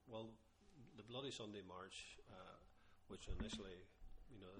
Well, 0.06 0.28
Bloody 1.10 1.30
Sunday 1.30 1.62
March, 1.66 2.16
uh, 2.30 2.56
which 3.08 3.26
initially, 3.40 3.82
you 4.30 4.38
know, 4.38 4.54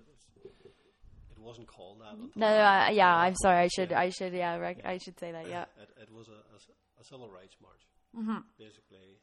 it 1.31 1.39
wasn't 1.39 1.67
called 1.69 2.01
that. 2.03 2.19
No, 2.35 2.47
uh, 2.47 2.91
yeah, 2.91 3.15
I'm 3.15 3.37
sorry. 3.37 3.65
I 3.65 3.69
should 3.69 3.93
I 3.93 4.11
should 4.11 4.35
yeah, 4.35 4.57
rec- 4.59 4.85
I 4.85 4.99
should 4.99 5.19
say 5.19 5.31
that. 5.33 5.47
Yeah. 5.49 5.65
It, 5.81 5.91
it 6.03 6.11
was 6.13 6.27
a 6.29 7.05
civil 7.05 7.31
rights 7.31 7.57
march, 7.63 7.87
Mhm. 8.17 8.43
basically 8.59 9.17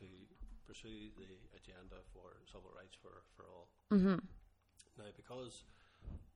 to 0.00 0.06
pursue 0.66 1.10
the 1.20 1.28
agenda 1.54 2.00
for 2.12 2.40
civil 2.50 2.70
rights 2.74 2.96
for, 3.02 3.22
for 3.36 3.44
all. 3.52 3.68
Mhm. 3.92 4.18
Now, 4.96 5.10
because 5.16 5.62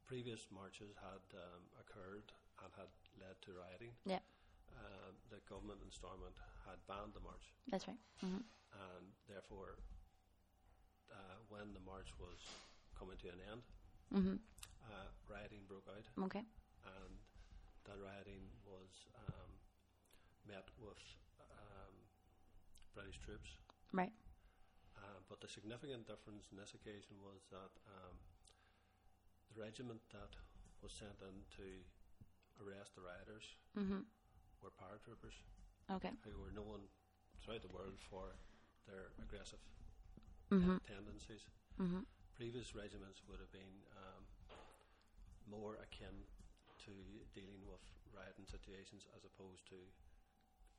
previous 0.07 0.46
marches 0.52 0.94
had 1.00 1.24
um, 1.40 1.62
occurred 1.80 2.28
and 2.62 2.70
had 2.76 2.90
led 3.18 3.40
to 3.42 3.52
rioting, 3.57 3.92
Yeah. 4.04 4.20
uh, 4.76 5.11
the 5.30 5.40
government 5.48 5.80
in 5.83 5.90
Stormont 5.90 6.37
had 6.68 6.78
banned 6.87 7.14
the 7.14 7.20
march, 7.20 7.46
That's 7.68 7.88
right. 7.88 7.98
hmm 8.20 8.44
and 8.74 9.07
therefore, 9.28 9.78
uh, 11.14 11.37
when 11.48 11.72
the 11.72 11.81
march 11.81 12.11
was 12.18 12.40
coming 12.98 13.16
to 13.18 13.29
an 13.31 13.40
end, 13.50 13.62
Mhm. 14.12 14.38
uh, 14.90 15.09
rioting 15.29 15.64
broke 15.66 15.88
out 15.88 16.07
Okay. 16.27 16.44
and 16.85 17.18
that 17.85 17.98
rioting 17.98 18.50
was 18.64 19.07
um, 19.16 19.50
met 20.46 20.68
with 20.79 20.98
um, 21.40 21.94
British 22.94 23.18
troops. 23.18 23.57
Right. 23.92 24.12
Uh, 24.96 25.20
but 25.29 25.40
the 25.40 25.48
significant 25.48 26.07
difference 26.07 26.48
in 26.50 26.57
this 26.59 26.74
occasion 26.74 27.20
was 27.22 27.44
that 27.50 27.70
um, 27.87 28.16
the 29.55 29.61
regiment 29.61 30.00
that 30.11 30.37
was 30.83 30.92
sent 30.92 31.20
in 31.22 31.44
to 31.57 31.85
arrest 32.62 32.94
the 32.94 33.03
rioters 33.03 33.57
Mhm. 33.77 34.05
were 34.62 34.70
paratroopers 34.70 35.35
Okay. 35.90 36.12
who 36.24 36.38
were 36.40 36.50
known 36.53 36.88
throughout 37.40 37.62
the 37.62 37.68
world 37.68 37.98
for 38.00 38.37
their 38.87 39.11
aggressive 39.18 39.61
Mhm. 40.50 40.80
tendencies. 40.87 41.42
Mhm. 41.78 42.04
Previous 42.35 42.74
regiments 42.74 43.22
would 43.28 43.40
have 43.40 43.50
been 43.52 43.83
um, 43.96 44.24
more 45.46 45.76
akin 45.76 46.24
to 46.85 46.92
dealing 47.35 47.64
with 47.66 47.80
rioting 48.12 48.46
situations 48.46 49.07
as 49.16 49.24
opposed 49.24 49.66
to, 49.68 49.76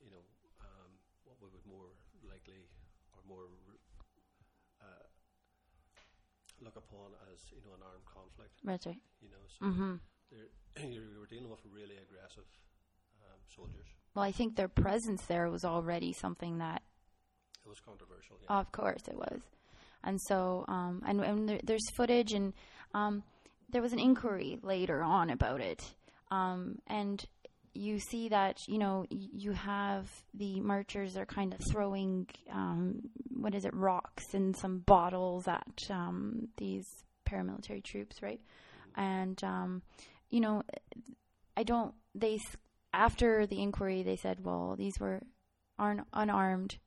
you 0.03 0.09
know, 0.11 0.23
um, 0.61 0.91
what 1.25 1.39
we 1.41 1.47
would 1.49 1.65
more 1.65 1.89
likely 2.29 2.67
or 3.13 3.21
more 3.27 3.47
uh, 4.81 5.05
look 6.61 6.75
upon 6.75 7.11
as, 7.31 7.51
you 7.51 7.61
know, 7.65 7.73
an 7.75 7.81
armed 7.83 8.05
conflict. 8.05 8.53
Right. 8.63 8.85
You 9.21 9.29
know, 9.29 9.43
so 9.47 9.65
Mhm. 9.65 9.99
they're- 10.29 10.51
you 10.93 11.19
were 11.19 11.25
dealing 11.27 11.49
with 11.49 11.63
really 11.65 11.97
aggressive 11.97 12.45
um, 13.23 13.39
soldiers. 13.47 13.87
Well, 14.13 14.23
I 14.23 14.31
think 14.31 14.55
their 14.55 14.67
presence 14.69 15.25
there 15.25 15.49
was 15.49 15.65
already 15.65 16.13
something 16.13 16.57
that 16.59 16.83
It 17.65 17.69
was 17.69 17.79
controversial. 17.79 18.37
Yeah. 18.43 18.59
Of 18.59 18.71
course, 18.71 19.07
it 19.07 19.15
was. 19.15 19.41
And 20.03 20.19
so, 20.27 20.65
um, 20.67 21.01
and, 21.05 21.19
and 21.21 21.49
there, 21.49 21.59
there's 21.63 21.89
footage, 21.97 22.31
and 22.33 22.53
um, 22.93 23.23
there 23.69 23.81
was 23.81 23.91
an 23.91 23.99
inquiry 23.99 24.59
later 24.61 25.01
on 25.01 25.31
about 25.31 25.61
it. 25.61 25.81
Um, 26.29 26.77
and 26.87 27.25
you 27.73 27.99
see 27.99 28.29
that, 28.29 28.59
you 28.67 28.77
know, 28.77 29.05
you 29.09 29.51
have 29.51 30.07
the 30.33 30.61
marchers 30.61 31.17
are 31.17 31.25
kind 31.25 31.53
of 31.53 31.59
throwing, 31.71 32.27
um, 32.51 33.01
what 33.29 33.55
is 33.55 33.65
it, 33.65 33.73
rocks 33.73 34.33
and 34.33 34.55
some 34.55 34.79
bottles 34.79 35.47
at 35.47 35.81
um, 35.89 36.47
these 36.57 36.85
paramilitary 37.27 37.83
troops, 37.83 38.21
right? 38.21 38.39
And, 38.95 39.43
um, 39.43 39.81
you 40.29 40.39
know, 40.39 40.63
I 41.57 41.63
don't, 41.63 41.93
they, 42.13 42.39
after 42.93 43.45
the 43.45 43.61
inquiry, 43.61 44.03
they 44.03 44.15
said, 44.15 44.45
well, 44.45 44.75
these 44.77 44.97
were 44.99 45.21
un- 45.77 46.05
unarmed 46.13 46.77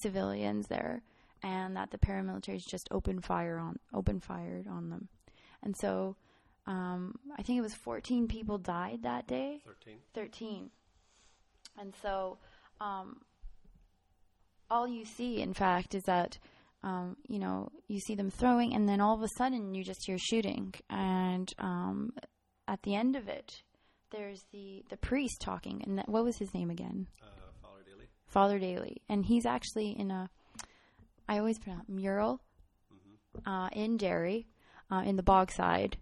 civilians 0.00 0.66
there 0.68 1.02
and 1.42 1.76
that 1.76 1.90
the 1.90 1.98
paramilitaries 1.98 2.66
just 2.66 2.88
opened 2.90 3.24
fire 3.24 3.58
on 3.58 3.78
open 3.94 4.20
fired 4.20 4.66
on 4.66 4.90
them. 4.90 5.08
And 5.62 5.76
so 5.76 6.16
um, 6.66 7.14
I 7.38 7.42
think 7.42 7.58
it 7.58 7.62
was 7.62 7.74
14 7.74 8.28
people 8.28 8.58
died 8.58 9.02
that 9.02 9.26
day. 9.26 9.60
13. 9.64 9.96
13. 10.14 10.70
And 11.78 11.94
so 12.02 12.38
um, 12.80 13.20
all 14.70 14.86
you 14.86 15.04
see, 15.04 15.40
in 15.40 15.54
fact, 15.54 15.94
is 15.94 16.02
that, 16.04 16.38
um, 16.82 17.16
you 17.26 17.38
know, 17.38 17.70
you 17.88 18.00
see 18.00 18.14
them 18.14 18.30
throwing, 18.30 18.74
and 18.74 18.88
then 18.88 19.00
all 19.00 19.14
of 19.14 19.22
a 19.22 19.28
sudden 19.36 19.74
you 19.74 19.84
just 19.84 20.06
hear 20.06 20.18
shooting. 20.18 20.74
And 20.90 21.52
um, 21.58 22.12
at 22.66 22.82
the 22.82 22.94
end 22.94 23.16
of 23.16 23.28
it, 23.28 23.62
there's 24.10 24.44
the, 24.52 24.84
the 24.90 24.96
priest 24.96 25.40
talking. 25.40 25.82
And 25.86 25.98
that, 25.98 26.08
what 26.08 26.24
was 26.24 26.36
his 26.38 26.52
name 26.54 26.70
again? 26.70 27.06
Uh, 27.22 27.26
Father 28.28 28.58
Daly. 28.58 29.02
And 29.08 29.24
he's 29.24 29.46
actually 29.46 29.98
in 29.98 30.10
a, 30.10 30.30
I 31.28 31.38
always 31.38 31.58
pronounce 31.58 31.88
mural 31.88 32.40
uh, 33.46 33.68
in 33.72 33.96
Derry, 33.96 34.46
uh, 34.90 35.02
in 35.04 35.16
the 35.16 35.22
Bogside. 35.22 35.94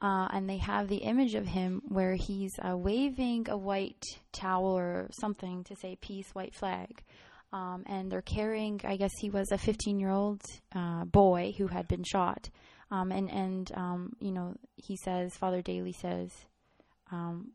Uh, 0.00 0.26
and 0.32 0.48
they 0.48 0.56
have 0.56 0.88
the 0.88 0.96
image 0.96 1.34
of 1.34 1.46
him 1.46 1.80
where 1.88 2.14
he's 2.14 2.52
uh, 2.58 2.76
waving 2.76 3.48
a 3.48 3.56
white 3.56 4.02
towel 4.32 4.76
or 4.76 5.08
something 5.12 5.62
to 5.64 5.76
say 5.76 5.96
peace, 6.00 6.28
white 6.32 6.54
flag. 6.54 7.02
Um, 7.52 7.84
and 7.86 8.10
they're 8.10 8.22
carrying, 8.22 8.80
I 8.82 8.96
guess 8.96 9.12
he 9.20 9.30
was 9.30 9.52
a 9.52 9.58
15 9.58 10.00
year 10.00 10.10
old 10.10 10.42
uh, 10.74 11.04
boy 11.04 11.54
who 11.56 11.68
had 11.68 11.86
been 11.86 12.02
shot. 12.02 12.48
Um, 12.90 13.12
and, 13.12 13.30
and 13.30 13.72
um, 13.74 14.16
you 14.20 14.32
know, 14.32 14.56
he 14.76 14.96
says, 14.96 15.36
Father 15.36 15.62
Daly 15.62 15.92
says, 15.92 16.30
um, 17.12 17.52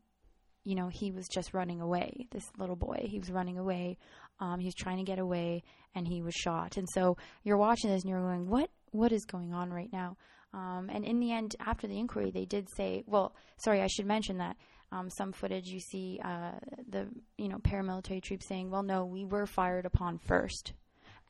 you 0.68 0.74
know, 0.74 0.88
he 0.88 1.10
was 1.10 1.26
just 1.28 1.54
running 1.54 1.80
away. 1.80 2.26
This 2.30 2.44
little 2.58 2.76
boy, 2.76 3.06
he 3.08 3.18
was 3.18 3.30
running 3.30 3.56
away. 3.56 3.96
Um, 4.38 4.60
he 4.60 4.66
was 4.66 4.74
trying 4.74 4.98
to 4.98 5.02
get 5.02 5.18
away, 5.18 5.62
and 5.94 6.06
he 6.06 6.20
was 6.20 6.34
shot. 6.34 6.76
And 6.76 6.86
so 6.92 7.16
you're 7.42 7.56
watching 7.56 7.88
this, 7.88 8.02
and 8.02 8.10
you're 8.10 8.20
going, 8.20 8.50
"What? 8.50 8.68
What 8.90 9.10
is 9.10 9.24
going 9.24 9.54
on 9.54 9.70
right 9.72 9.90
now?" 9.90 10.18
Um, 10.52 10.90
and 10.92 11.06
in 11.06 11.20
the 11.20 11.32
end, 11.32 11.56
after 11.58 11.86
the 11.86 11.98
inquiry, 11.98 12.30
they 12.30 12.44
did 12.44 12.68
say, 12.76 13.02
"Well, 13.06 13.34
sorry, 13.56 13.80
I 13.80 13.86
should 13.86 14.04
mention 14.04 14.36
that." 14.38 14.58
Um, 14.92 15.08
some 15.08 15.32
footage 15.32 15.68
you 15.68 15.80
see 15.80 16.20
uh, 16.22 16.58
the 16.86 17.08
you 17.38 17.48
know 17.48 17.60
paramilitary 17.60 18.22
troops 18.22 18.46
saying, 18.46 18.70
"Well, 18.70 18.82
no, 18.82 19.06
we 19.06 19.24
were 19.24 19.46
fired 19.46 19.86
upon 19.86 20.18
first, 20.18 20.74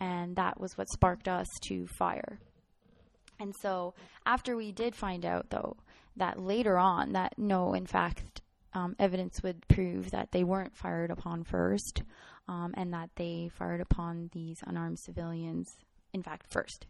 and 0.00 0.34
that 0.34 0.58
was 0.58 0.76
what 0.76 0.88
sparked 0.88 1.28
us 1.28 1.46
to 1.68 1.86
fire." 1.86 2.40
And 3.38 3.54
so 3.62 3.94
after 4.26 4.56
we 4.56 4.72
did 4.72 4.96
find 4.96 5.24
out, 5.24 5.50
though, 5.50 5.76
that 6.16 6.40
later 6.40 6.76
on, 6.76 7.12
that 7.12 7.34
no, 7.38 7.72
in 7.74 7.86
fact, 7.86 8.42
um, 8.74 8.96
evidence 8.98 9.42
would 9.42 9.66
prove 9.68 10.10
that 10.10 10.32
they 10.32 10.44
weren't 10.44 10.76
fired 10.76 11.10
upon 11.10 11.44
first, 11.44 12.02
um, 12.48 12.74
and 12.76 12.92
that 12.92 13.10
they 13.16 13.50
fired 13.52 13.80
upon 13.80 14.30
these 14.32 14.62
unarmed 14.66 14.98
civilians, 14.98 15.76
in 16.12 16.22
fact, 16.22 16.46
first. 16.48 16.86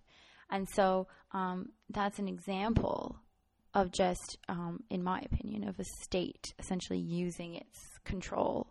And 0.51 0.69
so 0.69 1.09
um, 1.33 1.71
that's 1.91 2.19
an 2.19 2.29
example 2.29 3.17
of 3.75 3.93
just, 3.93 4.39
um, 4.49 4.83
in 4.91 5.03
my 5.03 5.21
opinion, 5.21 5.69
of 5.69 5.79
a 5.79 5.85
state 5.85 6.55
essentially 6.59 6.99
using 6.99 7.55
its 7.55 7.99
control 8.05 8.69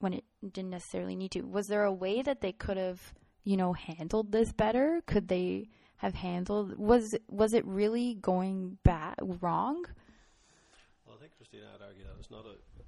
when 0.00 0.14
it 0.14 0.24
didn't 0.52 0.70
necessarily 0.70 1.14
need 1.14 1.30
to. 1.32 1.42
Was 1.42 1.68
there 1.68 1.84
a 1.84 1.92
way 1.92 2.22
that 2.22 2.40
they 2.40 2.52
could 2.52 2.76
have, 2.76 3.14
you 3.44 3.56
know, 3.56 3.72
handled 3.72 4.32
this 4.32 4.52
better? 4.52 5.02
Could 5.06 5.28
they 5.28 5.68
have 5.98 6.14
handled? 6.14 6.78
Was 6.78 7.14
was 7.28 7.52
it 7.52 7.64
really 7.66 8.14
going 8.14 8.78
bad 8.82 9.14
wrong? 9.40 9.84
Think 11.20 11.36
Kristina 11.36 11.68
would 11.76 11.84
argue 11.84 12.08
that 12.08 12.16
it's 12.16 12.32
not 12.32 12.48
a, 12.48 12.56
a 12.56 12.84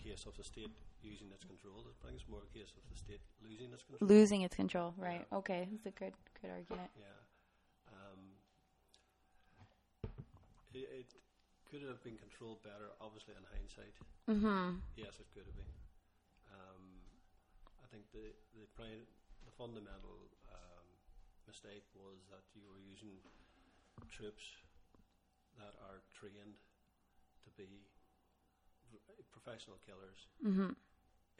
case 0.00 0.24
of 0.24 0.32
the 0.40 0.44
state 0.44 0.72
using 1.04 1.28
its 1.36 1.44
control. 1.44 1.84
I 1.84 2.08
think 2.08 2.16
it's 2.16 2.24
more 2.32 2.40
a 2.40 2.48
case 2.56 2.72
of 2.72 2.80
the 2.88 2.96
state 2.96 3.20
losing 3.44 3.76
its 3.76 3.84
control. 3.84 4.08
Losing 4.08 4.40
its 4.40 4.56
control, 4.56 4.96
right? 4.96 5.28
Okay, 5.28 5.68
that's 5.68 5.84
a 5.84 5.92
good 5.92 6.16
good 6.40 6.48
argument. 6.48 6.88
Yeah. 6.96 7.20
Um, 7.92 8.20
it, 10.72 10.88
it 11.04 11.08
could 11.68 11.84
have 11.84 12.00
been 12.00 12.16
controlled 12.16 12.64
better, 12.64 12.96
obviously, 13.04 13.36
in 13.36 13.44
hindsight. 13.52 13.92
Mm-hmm. 14.32 14.80
Yes, 14.96 15.20
it 15.20 15.28
could 15.36 15.44
have 15.44 15.58
been. 15.60 15.74
Um, 16.56 17.04
I 17.84 17.86
think 17.92 18.08
the 18.16 18.32
the, 18.56 18.64
pri- 18.72 19.04
the 19.44 19.52
fundamental 19.60 20.32
um, 20.48 20.88
mistake 21.44 21.84
was 21.92 22.24
that 22.32 22.48
you 22.56 22.64
were 22.64 22.80
using 22.80 23.20
troops 24.08 24.56
that 25.60 25.76
are 25.84 26.00
trained 26.16 26.56
be 27.56 27.84
professional 29.32 29.78
killers 29.84 30.18
Mm-hmm. 30.44 30.72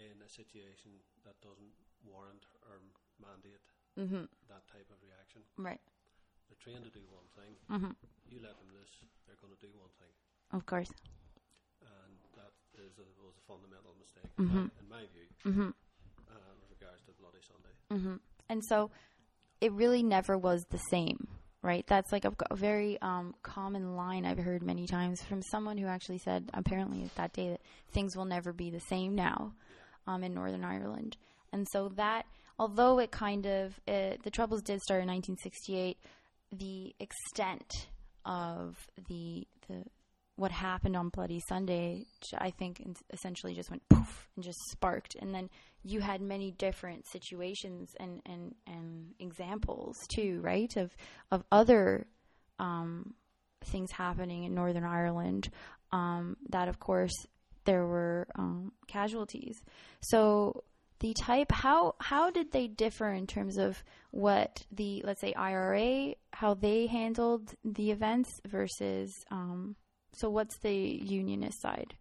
in 0.01 0.17
a 0.25 0.29
situation 0.29 0.91
that 1.25 1.37
doesn't 1.41 1.75
warrant 2.05 2.45
or 2.69 2.81
mandate 3.21 3.63
Mm-hmm. 3.95 4.27
that 4.51 4.67
type 4.67 4.91
of 4.91 4.99
reaction. 5.07 5.39
Right. 5.57 5.79
They're 6.51 6.59
trained 6.59 6.83
to 6.83 6.91
do 6.91 7.07
one 7.15 7.29
thing. 7.39 7.55
Mm-hmm. 7.71 7.95
You 8.27 8.43
let 8.43 8.59
them 8.59 8.67
loose, 8.75 8.91
they're 9.27 9.39
going 9.39 9.55
to 9.55 9.63
do 9.63 9.71
one 9.79 9.93
thing, 10.03 10.11
Of 10.51 10.67
course. 10.67 10.91
and 11.81 12.13
that 12.35 12.51
is 12.75 12.99
a, 12.99 13.07
was 13.23 13.39
a 13.39 13.45
fundamental 13.47 13.95
mistake, 14.03 14.27
Mhm. 14.37 14.67
in 14.83 14.87
my 14.91 15.07
view, 15.15 15.29
Mm-hmm. 15.47 15.71
uh, 15.71 16.53
with 16.59 16.71
regards 16.75 17.03
to 17.07 17.13
Bloody 17.23 17.39
Sunday. 17.47 17.75
Mm-hmm. 17.95 18.17
And 18.51 18.63
so, 18.67 18.91
it 19.61 19.71
really 19.73 20.03
never 20.03 20.37
was 20.37 20.65
the 20.71 20.83
same, 20.91 21.29
right? 21.65 21.85
That's 21.87 22.13
like 22.13 22.27
a, 22.27 22.55
very 22.55 23.01
um, 23.01 23.35
common 23.43 23.97
line 23.97 24.27
I've 24.27 24.39
heard 24.39 24.63
many 24.63 24.87
times 24.87 25.23
from 25.23 25.41
someone 25.41 25.79
who 25.79 25.87
actually 25.87 26.19
said, 26.19 26.51
apparently 26.53 27.09
that 27.17 27.33
day, 27.33 27.49
that 27.49 27.63
things 27.91 28.15
will 28.15 28.27
never 28.27 28.53
be 28.53 28.71
the 28.71 28.81
same 28.81 29.15
now 29.15 29.55
um, 30.07 30.23
in 30.23 30.35
Northern 30.35 30.63
Ireland. 30.63 31.17
And 31.55 31.67
so 31.73 31.89
that, 31.97 32.27
although 32.59 32.99
it 32.99 33.11
kind 33.11 33.47
of, 33.47 33.81
it, 33.89 34.23
the 34.23 34.31
Troubles 34.31 34.61
did 34.61 34.81
start 34.83 35.03
in 35.03 35.09
1968, 35.09 35.97
the 36.53 36.95
extent 37.01 37.89
of 38.27 38.77
the 39.09 39.47
the 39.69 39.85
what 40.37 40.51
happened 40.51 40.97
on 40.97 41.11
Bloody 41.11 41.41
Sunday, 41.49 42.07
I 42.37 42.51
think, 42.51 42.83
essentially 43.13 43.55
just 43.55 43.71
went 43.71 43.89
poof 43.89 44.29
and 44.35 44.45
just 44.45 44.59
sparked. 44.71 45.15
And 45.15 45.35
then 45.35 45.49
you 45.85 46.01
had 46.01 46.21
many 46.21 46.51
different 46.51 47.07
situations 47.07 47.95
and, 48.01 48.21
and, 48.27 48.55
and 48.67 49.15
examples 49.21 49.97
too, 50.09 50.41
right? 50.43 50.75
Of 50.77 50.97
of 51.31 51.45
other 51.53 52.07
um, 52.59 53.15
things 53.65 53.93
happening 53.93 54.45
in 54.45 54.55
Northern 54.55 54.85
Ireland. 54.85 55.51
Um, 55.93 56.37
that, 56.49 56.67
of 56.69 56.81
course, 56.81 57.15
there 57.65 57.87
were 57.87 58.27
um, 58.35 58.73
casualties. 58.89 59.63
So 60.01 60.65
the 61.01 61.15
type 61.15 61.53
how 61.53 61.95
how 62.01 62.31
did 62.31 62.53
they 62.53 62.67
differ 62.67 63.11
in 63.11 63.27
terms 63.27 63.59
of 63.59 63.83
what 64.11 64.65
the 64.73 65.03
let's 65.05 65.21
say 65.21 65.35
IRA 65.35 66.15
how 66.33 66.55
they 66.55 66.87
handled 66.87 67.55
the 67.65 67.91
events 67.91 68.31
versus 68.47 69.13
um, 69.31 69.77
so 70.15 70.31
what's 70.31 70.57
the 70.59 70.75
unionist 71.03 71.61
side? 71.61 71.95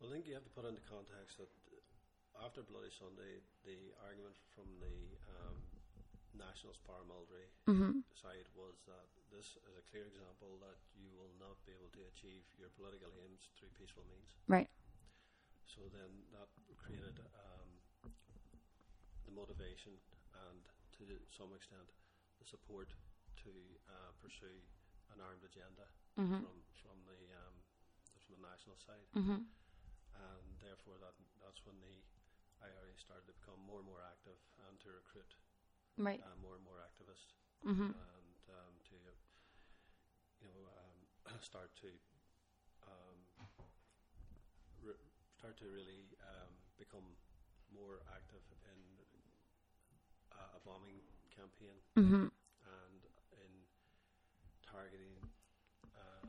Well, 0.00 0.10
I 0.10 0.18
think 0.18 0.26
you 0.26 0.34
have 0.34 0.44
to 0.44 0.52
put 0.52 0.66
into 0.68 0.82
context 0.90 1.38
that 1.38 1.48
after 2.44 2.60
Bloody 2.66 2.92
Sunday, 2.92 3.40
the 3.64 3.96
argument 4.04 4.36
from 4.52 4.68
the 4.82 5.16
um, 5.40 5.56
nationalist 6.36 6.84
paramilitary 6.84 7.48
Mm-hmm. 7.66 7.98
side 8.14 8.46
was 8.54 8.78
that 8.86 9.10
this 9.34 9.58
is 9.66 9.74
a 9.74 9.82
clear 9.90 10.06
example 10.06 10.54
that 10.62 10.78
you 10.94 11.10
will 11.18 11.34
not 11.42 11.58
be 11.66 11.74
able 11.74 11.90
to 11.98 12.02
achieve 12.14 12.46
your 12.54 12.70
political 12.78 13.10
aims 13.26 13.50
through 13.58 13.74
peaceful 13.74 14.06
means. 14.06 14.30
Right. 14.46 14.70
So 15.66 15.82
then 15.90 16.06
that 16.30 16.46
created 16.78 17.18
um, 17.34 17.68
the 19.26 19.34
motivation 19.34 19.98
and 20.46 20.62
to 21.02 21.04
some 21.34 21.50
extent 21.58 21.90
the 22.38 22.46
support 22.46 22.94
to 23.42 23.50
uh, 23.90 24.14
pursue 24.22 24.62
an 25.10 25.18
armed 25.18 25.42
agenda 25.42 25.90
Mm-hmm. 26.16 26.40
from 26.40 26.56
from 26.80 26.96
the 27.04 27.20
um, 27.36 27.54
from 28.24 28.40
the 28.40 28.42
national 28.48 28.76
side, 28.80 29.04
Mm-hmm. 29.12 29.44
and 30.16 30.44
therefore 30.64 30.96
that 31.04 31.12
that's 31.44 31.60
when 31.68 31.76
the 31.84 31.96
IRA 32.64 32.96
started 32.96 33.28
to 33.28 33.36
become 33.36 33.60
more 33.68 33.84
and 33.84 33.88
more 33.88 34.00
active 34.00 34.40
and 34.68 34.80
to 34.80 34.88
recruit 34.96 35.28
Right. 36.00 36.20
uh, 36.24 36.32
more 36.40 36.56
and 36.56 36.64
more 36.64 36.80
activists 36.80 37.36
Mm-hmm. 37.68 37.92
and 37.92 38.40
um, 38.48 38.74
to 38.88 38.96
you 40.40 40.48
know 40.48 40.62
um, 40.80 40.98
start 41.44 41.68
to 41.84 41.88
um, 42.88 43.18
re- 44.80 45.04
start 45.36 45.56
to 45.60 45.68
really 45.68 46.08
um, 46.24 46.52
become 46.80 47.04
more 47.74 48.00
active 48.08 48.44
in 48.72 48.80
uh, 50.32 50.56
a 50.56 50.60
bombing 50.64 51.00
campaign 51.34 51.76
Mm-hmm. 51.98 52.28
and 52.32 53.00
in 53.36 53.52
targeting 54.64 55.16
uh, 55.96 56.26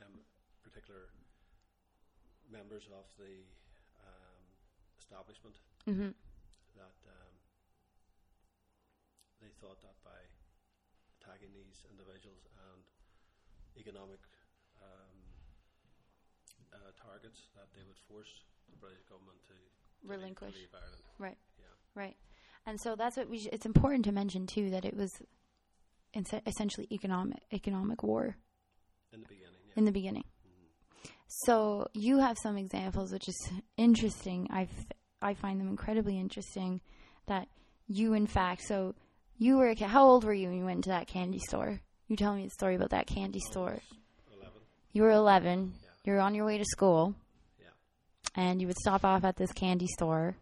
em- 0.00 0.24
particular 0.64 1.10
members 2.56 2.88
of 2.88 3.04
the 3.20 3.44
um, 4.00 4.42
establishment 4.98 5.56
Mm-hmm. 5.86 6.10
that 6.74 6.96
um, 7.06 7.34
they 9.40 9.52
thought 9.62 9.78
that 9.86 9.94
by 10.02 10.18
attacking 11.20 11.54
these 11.54 11.84
individuals 11.92 12.42
and 12.72 12.82
economic 13.78 14.18
um, 14.82 15.14
uh, 16.74 16.90
targets 16.98 17.46
that 17.54 17.68
they 17.76 17.84
would 17.86 18.00
force 18.10 18.42
the 18.70 18.76
British 18.82 19.04
government 19.06 19.38
to, 19.46 19.54
to 19.54 19.60
leave- 19.60 20.10
to 20.10 20.10
Relinquish. 20.10 20.54
leave 20.58 20.74
Ireland. 20.74 21.04
Right. 21.22 21.38
Yeah. 21.58 21.70
Right. 21.94 22.16
And 22.66 22.80
so 22.80 22.96
that's 22.96 23.16
what 23.16 23.28
we. 23.30 23.38
Sh- 23.38 23.52
it's 23.52 23.66
important 23.66 24.04
to 24.06 24.12
mention 24.12 24.46
too 24.48 24.70
that 24.70 24.84
it 24.84 24.96
was 24.96 25.22
essentially 26.46 26.88
economic 26.90 27.38
economic 27.52 28.02
war 28.02 28.36
In 29.12 29.20
the 29.20 29.28
beginning, 29.28 29.62
yeah. 29.68 29.74
in 29.76 29.84
the 29.84 29.92
beginning. 29.92 30.24
So 31.28 31.88
you 31.92 32.18
have 32.18 32.36
some 32.42 32.56
examples, 32.56 33.12
which 33.12 33.28
is 33.28 33.50
interesting. 33.76 34.48
I 34.50 34.68
I 35.20 35.34
find 35.34 35.60
them 35.60 35.68
incredibly 35.68 36.18
interesting. 36.18 36.80
That 37.26 37.48
you, 37.88 38.14
in 38.14 38.26
fact, 38.26 38.62
so 38.62 38.94
you 39.38 39.56
were 39.58 39.68
a 39.68 39.74
kid. 39.74 39.88
How 39.88 40.04
old 40.06 40.24
were 40.24 40.32
you 40.34 40.48
when 40.48 40.58
you 40.58 40.64
went 40.64 40.84
to 40.84 40.90
that 40.90 41.08
candy 41.08 41.38
store? 41.40 41.80
You 42.08 42.16
tell 42.16 42.34
me 42.34 42.44
the 42.44 42.50
story 42.50 42.76
about 42.76 42.90
that 42.90 43.06
candy 43.08 43.40
store. 43.40 43.78
11. 44.32 44.52
You 44.92 45.02
were 45.02 45.10
11. 45.10 45.72
Yeah. 45.82 45.88
You 46.04 46.12
were 46.12 46.20
on 46.20 46.34
your 46.36 46.46
way 46.46 46.58
to 46.58 46.64
school, 46.64 47.14
Yeah. 47.60 47.66
and 48.36 48.60
you 48.60 48.68
would 48.68 48.78
stop 48.78 49.04
off 49.04 49.24
at 49.24 49.36
this 49.36 49.52
candy 49.52 49.88
store. 49.88 50.36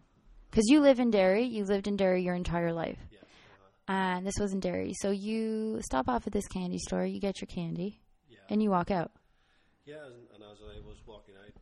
Because 0.51 0.65
you 0.69 0.79
live 0.79 0.99
in 0.99 1.09
Derry. 1.09 1.43
You 1.43 1.65
lived 1.65 1.87
in 1.87 1.97
Derry 1.97 2.21
your 2.21 2.35
entire 2.35 2.71
life. 2.71 2.99
Yes. 3.11 3.23
Uh, 3.89 3.91
And 3.91 4.27
this 4.27 4.35
was 4.39 4.53
in 4.53 4.59
Derry. 4.59 4.93
So 5.01 5.09
you 5.09 5.81
stop 5.81 6.07
off 6.07 6.27
at 6.27 6.33
this 6.33 6.47
candy 6.47 6.77
store, 6.77 7.03
you 7.05 7.19
get 7.19 7.41
your 7.41 7.47
candy, 7.47 7.99
yeah. 8.29 8.37
and 8.49 8.61
you 8.61 8.69
walk 8.69 8.91
out. 8.91 9.11
Yeah, 9.85 10.03
and, 10.09 10.25
and 10.33 10.41
as 10.43 10.59
I 10.61 10.81
was 10.83 10.99
walking 11.05 11.37
out, 11.37 11.55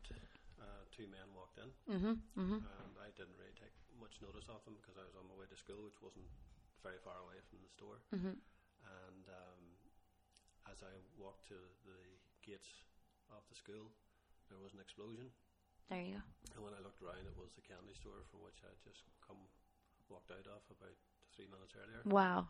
uh, 0.60 0.82
two 0.90 1.06
men 1.12 1.28
walked 1.36 1.60
in, 1.60 1.70
Mm-hmm. 1.88 2.14
Mm-hmm. 2.40 2.60
and 2.64 2.92
I 3.00 3.12
didn't 3.14 3.36
really 3.38 3.54
take 3.56 3.74
much 4.00 4.16
notice 4.24 4.48
of 4.48 4.64
them 4.64 4.74
because 4.80 4.96
I 4.98 5.04
was 5.06 5.14
on 5.16 5.28
my 5.28 5.36
way 5.38 5.46
to 5.48 5.56
school, 5.58 5.84
which 5.84 6.00
wasn't 6.00 6.26
very 6.82 6.98
far 7.04 7.16
away 7.24 7.38
from 7.48 7.60
the 7.64 7.70
store. 7.72 8.00
Mm-hmm. 8.12 8.36
And 8.84 9.24
um, 9.28 9.62
as 10.68 10.80
I 10.84 10.92
walked 11.16 11.48
to 11.52 11.58
the 11.88 12.00
gates 12.44 12.68
of 13.32 13.44
the 13.48 13.56
school, 13.56 13.88
there 14.52 14.60
was 14.60 14.72
an 14.76 14.80
explosion. 14.84 15.28
There 15.88 16.00
you 16.00 16.20
go. 16.20 16.22
And 16.56 16.60
when 16.64 16.72
I 16.76 16.80
looked 16.84 17.00
around, 17.04 17.24
it 17.28 17.36
was 17.36 17.52
the 17.56 17.64
candy 17.64 17.92
store 17.96 18.24
from 18.32 18.40
which 18.44 18.60
I 18.64 18.72
had 18.72 18.80
just 18.84 19.04
come, 19.24 19.40
walked 20.08 20.32
out 20.32 20.44
of 20.48 20.60
about 20.72 20.96
three 21.36 21.48
minutes 21.48 21.72
earlier. 21.76 22.00
Wow. 22.04 22.48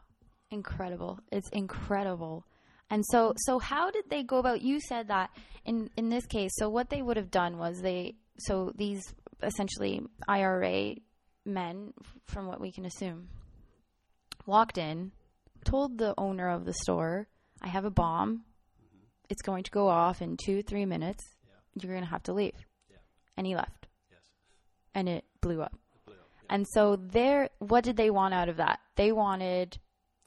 Incredible. 0.51 1.19
It's 1.33 1.49
incredible. 1.51 2.47
And 2.91 3.05
so 3.07 3.35
so 3.37 3.59
how 3.59 3.91
did 3.91 4.05
they 4.09 4.23
go 4.23 4.39
about 4.39 4.63
you 4.63 4.81
said 4.81 5.09
that 5.09 5.31
in 5.65 5.91
in 5.97 6.09
this 6.11 6.27
case, 6.27 6.51
so 6.57 6.69
what 6.69 6.91
they 6.91 7.03
would 7.03 7.17
have 7.17 7.31
done 7.31 7.59
was 7.59 7.81
they 7.81 8.17
so 8.39 8.73
these 8.77 9.03
essentially 9.43 10.03
IRA 10.29 10.97
men 11.45 11.93
from 12.27 12.47
what 12.47 12.61
we 12.61 12.73
can 12.73 12.85
assume 12.85 13.29
walked 14.47 14.79
in, 14.79 15.13
told 15.65 15.99
the 15.99 16.15
owner 16.19 16.49
of 16.51 16.65
the 16.65 16.75
store, 16.75 17.29
I 17.63 17.69
have 17.69 17.85
a 17.85 17.91
bomb. 17.91 18.31
Mm-hmm. 18.31 19.05
It's 19.31 19.43
going 19.43 19.65
to 19.65 19.71
go 19.71 19.89
off 19.89 20.21
in 20.21 20.37
2-3 20.37 20.87
minutes. 20.87 21.25
Yeah. 21.45 21.83
You're 21.83 21.93
going 21.93 22.05
to 22.05 22.11
have 22.11 22.23
to 22.25 22.33
leave. 22.33 22.53
Yeah. 22.91 22.99
And 23.37 23.47
he 23.47 23.55
left. 23.55 23.87
Yes. 24.11 24.21
And 24.95 25.09
it 25.09 25.25
blew 25.41 25.63
up. 25.63 25.75
It 25.95 26.05
blew 26.07 26.15
up. 26.15 26.29
Yeah. 26.43 26.55
And 26.55 26.67
so 26.73 26.97
there 26.97 27.51
what 27.59 27.85
did 27.85 27.97
they 27.97 28.11
want 28.11 28.35
out 28.35 28.49
of 28.49 28.59
that? 28.59 28.81
They 28.97 29.13
wanted 29.13 29.79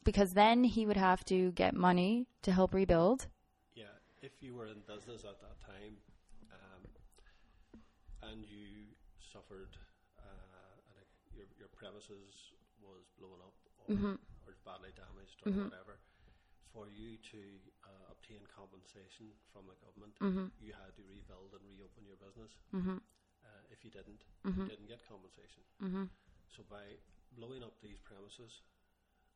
because 0.08 0.32
then 0.40 0.64
he 0.64 0.88
would 0.88 0.96
have 0.96 1.28
to 1.28 1.52
get 1.52 1.76
money 1.76 2.32
to 2.40 2.56
help 2.56 2.72
rebuild. 2.72 3.28
Yeah, 3.76 3.92
if 4.24 4.40
you 4.40 4.56
were 4.56 4.72
in 4.72 4.80
business 4.88 5.28
at 5.28 5.36
that 5.44 5.60
time 5.68 6.00
um, 6.48 6.82
and 8.32 8.40
you 8.48 8.96
suffered, 9.20 9.76
uh, 10.16 10.96
and 10.96 11.08
your, 11.36 11.52
your 11.60 11.68
premises 11.76 12.56
was 12.80 13.04
blown 13.20 13.36
up 13.44 13.52
or, 13.84 14.16
or 14.48 14.56
badly 14.64 14.96
damaged 14.96 15.44
or 15.44 15.52
whatever, 15.68 16.00
for 16.72 16.88
you 16.88 17.20
to 17.36 17.44
uh, 17.84 18.16
obtain 18.16 18.40
compensation 18.56 19.28
from 19.52 19.68
the 19.68 19.76
government, 19.84 20.16
you 20.64 20.72
had 20.72 20.96
to 20.96 21.04
rebuild 21.12 21.52
and 21.52 21.64
reopen 21.68 22.08
your 22.08 22.16
business. 22.24 22.56
Uh, 23.44 23.74
if 23.76 23.84
you 23.84 23.92
didn't, 23.92 24.24
you 24.48 24.72
didn't 24.72 24.88
get 24.88 25.04
compensation. 25.04 25.68
So 26.48 26.64
by 26.72 26.96
blowing 27.36 27.60
up 27.60 27.76
these 27.84 28.00
premises, 28.08 28.64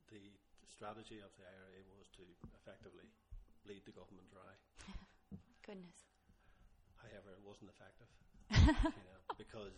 the 0.07 0.31
strategy 0.71 1.19
of 1.19 1.31
the 1.35 1.45
IRA 1.45 1.83
was 1.91 2.07
to 2.17 2.23
effectively 2.55 3.05
bleed 3.67 3.83
the 3.85 3.93
government 3.93 4.31
dry. 4.31 4.55
Goodness. 5.67 6.09
However, 7.03 7.35
it 7.35 7.43
wasn't 7.43 7.69
effective, 7.75 8.09
you 8.97 9.03
know, 9.05 9.19
because 9.37 9.75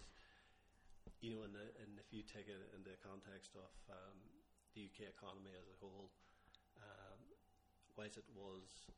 you 1.23 1.31
know, 1.31 1.47
in 1.47 1.55
the, 1.55 1.65
and 1.79 1.95
if 2.03 2.11
you 2.11 2.19
take 2.23 2.51
it 2.51 2.59
in 2.75 2.83
the 2.83 2.99
context 2.99 3.55
of 3.55 3.71
um, 3.87 4.19
the 4.75 4.91
UK 4.91 5.07
economy 5.07 5.55
as 5.55 5.63
a 5.71 5.77
whole, 5.79 6.11
um, 6.83 7.19
whilst 7.95 8.19
it 8.19 8.27
was 8.35 8.91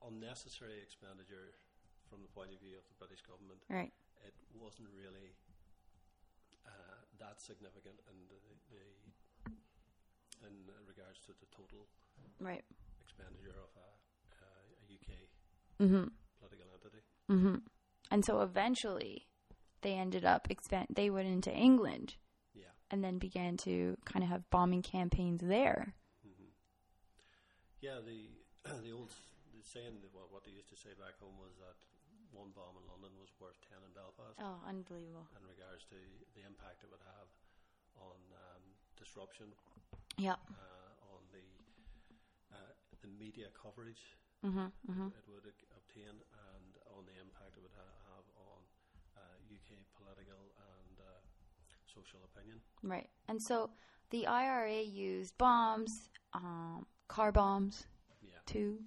unnecessary 0.00 0.80
expenditure 0.80 1.52
from 2.08 2.24
the 2.24 2.32
point 2.32 2.48
of 2.52 2.60
view 2.64 2.80
of 2.80 2.84
the 2.88 2.96
British 2.96 3.20
government, 3.24 3.60
Right. 3.68 3.92
it 4.24 4.32
wasn't 4.56 4.88
really 4.96 5.36
uh, 6.64 6.96
that 7.20 7.44
significant 7.44 8.00
in 8.08 8.16
the, 8.32 8.40
the 8.72 8.84
in 10.52 10.86
regards 10.86 11.20
to 11.26 11.32
the 11.40 11.46
total 11.46 11.88
Right. 12.40 12.64
expenditure 13.00 13.50
of 13.58 13.70
a, 13.76 13.88
uh, 14.42 14.82
a 14.82 14.84
UK 14.92 15.28
Mhm. 15.80 16.12
political 16.38 16.70
entity. 16.72 17.02
Mhm. 17.28 17.66
And 18.10 18.24
so 18.24 18.40
eventually 18.42 19.28
they 19.80 19.94
ended 19.94 20.24
up 20.24 20.50
expand 20.50 20.88
they 20.90 21.10
went 21.10 21.28
into 21.28 21.52
England 21.52 22.16
Yeah. 22.54 22.72
and 22.90 23.02
then 23.04 23.18
began 23.18 23.56
to 23.58 23.96
kind 24.04 24.22
of 24.22 24.28
have 24.30 24.48
bombing 24.50 24.82
campaigns 24.82 25.40
there. 25.40 25.94
Yeah, 27.80 28.00
the 28.00 28.30
the 28.82 28.92
old 28.92 29.12
the 29.52 29.60
saying 29.62 30.00
that 30.00 30.12
what, 30.14 30.30
what 30.32 30.44
they 30.44 30.52
used 30.52 30.70
to 30.70 30.76
say 30.76 30.94
back 30.94 31.18
home 31.20 31.36
was 31.38 31.52
that 31.60 31.76
one 32.32 32.50
bomb 32.56 32.76
in 32.80 32.86
London 32.88 33.12
was 33.20 33.28
worth 33.38 33.60
ten 33.68 33.78
in 33.84 33.92
Belfast. 33.92 34.40
Oh, 34.40 34.60
unbelievable. 34.66 35.28
In 35.36 35.44
regards 35.46 35.84
to 35.92 35.96
the 36.34 36.42
impact 36.48 36.82
it 36.82 36.90
would 36.90 37.04
have 37.04 37.28
on 38.00 38.16
um, 38.32 38.62
disruption, 38.96 39.52
Yeah. 40.16 40.32
uh, 40.32 41.14
on 41.14 41.20
the 41.32 41.44
uh, 42.54 42.72
the 43.02 43.08
media 43.08 43.48
coverage 43.60 44.02
Mhm. 44.44 44.70
Mhm. 44.88 45.08
it 45.12 45.24
would 45.28 45.46
obtain, 45.76 46.20
and 46.54 46.76
on 46.96 47.04
the 47.06 47.12
impact 47.20 47.56
it 47.56 47.62
would 47.62 47.72
ha- 47.72 48.00
have 48.14 48.26
on 48.36 48.60
uh, 49.16 49.36
UK 49.50 49.84
political 49.96 50.52
and 50.58 51.00
uh, 51.00 51.20
social 51.94 52.20
opinion. 52.24 52.60
Right. 52.82 53.08
And 53.28 53.40
so 53.42 53.70
the 54.10 54.26
IRA 54.26 54.82
used 54.82 55.36
bombs, 55.38 56.10
um, 56.34 56.86
car 57.08 57.32
bombs 57.32 57.86
Yeah, 58.22 58.38
too. 58.46 58.78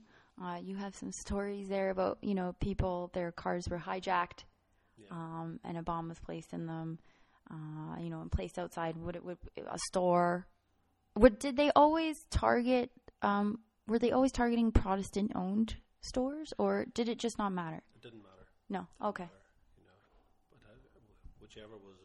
Uh, 0.42 0.60
you 0.62 0.76
have 0.76 0.96
some 0.96 1.12
stories 1.12 1.68
there 1.68 1.90
about 1.90 2.20
you 2.22 2.36
know 2.36 2.54
people 2.60 3.10
their 3.13 3.32
cars 3.32 3.68
were 3.70 3.80
hijacked, 3.80 4.44
yeah. 4.98 5.08
um, 5.12 5.60
and 5.63 5.78
a 5.78 5.82
bomb 5.82 6.08
was 6.10 6.20
placed 6.20 6.54
in 6.54 6.68
them. 6.68 7.00
Uh, 7.50 7.98
you 8.00 8.10
know, 8.10 8.20
and 8.22 8.32
placed 8.32 8.60
outside 8.60 8.98
would 8.98 9.16
it 9.16 9.24
would 9.24 9.38
a 9.58 9.80
store. 9.90 10.46
Would 11.18 11.40
did 11.40 11.58
they 11.58 11.72
always 11.76 12.16
target? 12.30 12.92
Um, 13.22 13.60
were 13.88 14.00
they 14.00 14.12
always 14.12 14.32
targeting 14.32 14.72
Protestant 14.72 15.32
owned 15.36 15.76
stores, 16.02 16.54
or 16.58 16.86
did 16.94 17.10
it 17.10 17.18
just 17.18 17.38
not 17.38 17.52
matter? 17.52 17.82
it 17.96 18.02
didn't 18.02 18.20
matter. 18.22 18.46
No. 18.70 18.88
Okay. 19.04 19.24
Or, 19.24 19.30
you 19.78 19.84
know, 19.86 19.94
but 20.52 21.42
whichever 21.42 21.74
was 21.78 21.98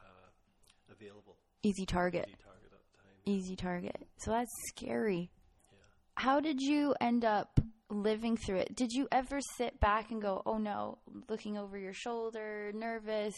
uh, 0.00 0.92
available, 0.92 1.36
Easy 1.62 1.84
target. 1.86 2.26
easy 2.28 2.36
target 2.42 2.72
at 2.72 2.80
the 2.80 2.96
time. 2.96 3.36
Easy 3.38 3.56
target. 3.56 4.08
So 4.18 4.30
that's 4.30 4.50
scary. 4.68 5.30
Yeah. 5.70 5.78
How 6.22 6.40
did 6.40 6.60
you 6.60 6.94
end 7.00 7.24
up 7.24 7.60
living 7.90 8.36
through 8.36 8.58
it? 8.58 8.74
Did 8.74 8.92
you 8.92 9.06
ever 9.12 9.40
sit 9.56 9.78
back 9.80 10.10
and 10.10 10.22
go, 10.22 10.42
"Oh 10.46 10.58
no," 10.58 10.98
looking 11.28 11.58
over 11.58 11.76
your 11.78 11.92
shoulder, 11.92 12.72
nervous? 12.74 13.34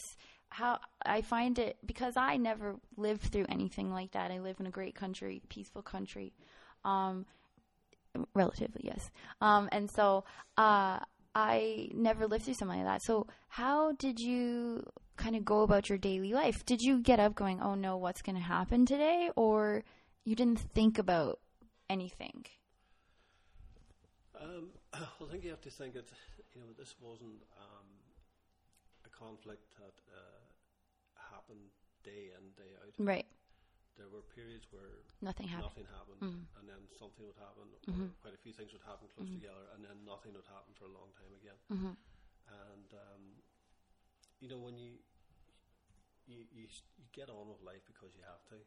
How 0.49 0.79
I 1.05 1.21
find 1.21 1.59
it 1.59 1.77
because 1.85 2.15
I 2.17 2.37
never 2.37 2.75
lived 2.95 3.23
through 3.23 3.45
anything 3.49 3.91
like 3.91 4.11
that. 4.11 4.31
I 4.31 4.39
live 4.39 4.59
in 4.59 4.65
a 4.65 4.71
great 4.71 4.95
country, 4.95 5.41
peaceful 5.49 5.81
country. 5.81 6.33
Um 6.83 7.25
relatively, 8.33 8.81
yes. 8.85 9.11
Um 9.41 9.69
and 9.71 9.89
so 9.89 10.23
uh 10.57 10.99
I 11.35 11.89
never 11.93 12.25
lived 12.25 12.45
through 12.45 12.55
something 12.55 12.79
like 12.79 12.87
that. 12.87 13.03
So, 13.03 13.27
how 13.47 13.91
did 13.91 14.19
you 14.19 14.83
kind 15.17 15.35
of 15.35 15.45
go 15.45 15.61
about 15.61 15.87
your 15.87 15.99
daily 15.99 16.33
life? 16.33 16.65
Did 16.65 16.81
you 16.81 16.99
get 16.99 17.19
up 17.19 17.35
going, 17.35 17.61
"Oh 17.61 17.75
no, 17.75 17.95
what's 17.95 18.23
going 18.23 18.37
to 18.37 18.41
happen 18.41 18.87
today?" 18.87 19.29
or 19.35 19.83
you 20.25 20.35
didn't 20.35 20.59
think 20.59 20.97
about 20.97 21.39
anything? 21.91 22.45
Um, 24.41 24.69
I 24.93 25.25
think 25.29 25.43
you 25.43 25.51
have 25.51 25.61
to 25.61 25.69
think 25.69 25.93
that 25.93 26.07
you 26.55 26.61
know 26.61 26.73
this 26.75 26.95
wasn't 26.99 27.43
a 27.53 27.76
conflict 29.17 29.65
that 29.81 29.97
uh, 30.13 30.41
happened 31.33 31.73
day 32.05 32.29
in 32.37 32.43
day 32.53 32.71
out. 32.85 32.93
Right. 33.01 33.25
there 33.97 34.09
were 34.13 34.21
periods 34.37 34.69
where 34.69 35.01
Nothing 35.25 35.49
happened. 35.49 35.73
nothing 35.73 35.87
happened, 35.89 36.21
Mm. 36.21 36.41
and 36.61 36.65
then 36.69 36.81
something 37.01 37.25
would 37.25 37.39
happen. 37.41 37.65
Mm-hmm. 37.89 38.13
Or 38.13 38.21
quite 38.21 38.37
a 38.37 38.41
few 38.45 38.53
things 38.53 38.69
would 38.73 38.85
happen 38.85 39.09
close 39.17 39.29
together, 39.33 39.65
and 39.73 39.81
then 39.81 39.97
nothing 40.05 40.37
would 40.37 40.45
happen 40.45 40.69
for 40.77 40.85
a 40.85 40.93
long 40.93 41.09
time 41.17 41.33
again. 41.33 41.57
Mm-hmm. 41.73 41.93
And 42.69 42.89
um, 42.93 43.23
you 44.39 44.47
know 44.53 44.61
when 44.61 44.77
you 44.77 45.01
you, 46.29 46.45
you 46.53 46.69
you 46.99 47.05
get 47.15 47.29
on 47.33 47.49
with 47.49 47.61
life 47.65 47.81
because 47.89 48.13
you 48.13 48.21
have 48.29 48.43
to. 48.53 48.57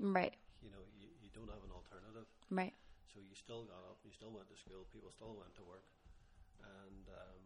Right. 0.00 0.34
You 0.58 0.74
know 0.74 0.82
you, 0.98 1.06
you 1.22 1.30
don't 1.30 1.48
have 1.54 1.62
an 1.62 1.70
alternative. 1.70 2.26
Right. 2.50 2.74
So 3.14 3.22
you 3.22 3.38
still 3.38 3.62
got 3.70 3.78
up, 3.86 4.02
you 4.02 4.10
still 4.10 4.34
went 4.34 4.50
to 4.50 4.58
school, 4.58 4.90
people 4.90 5.06
still 5.14 5.38
went 5.38 5.54
to 5.54 5.62
work, 5.62 5.86
and 6.66 7.06
um, 7.14 7.42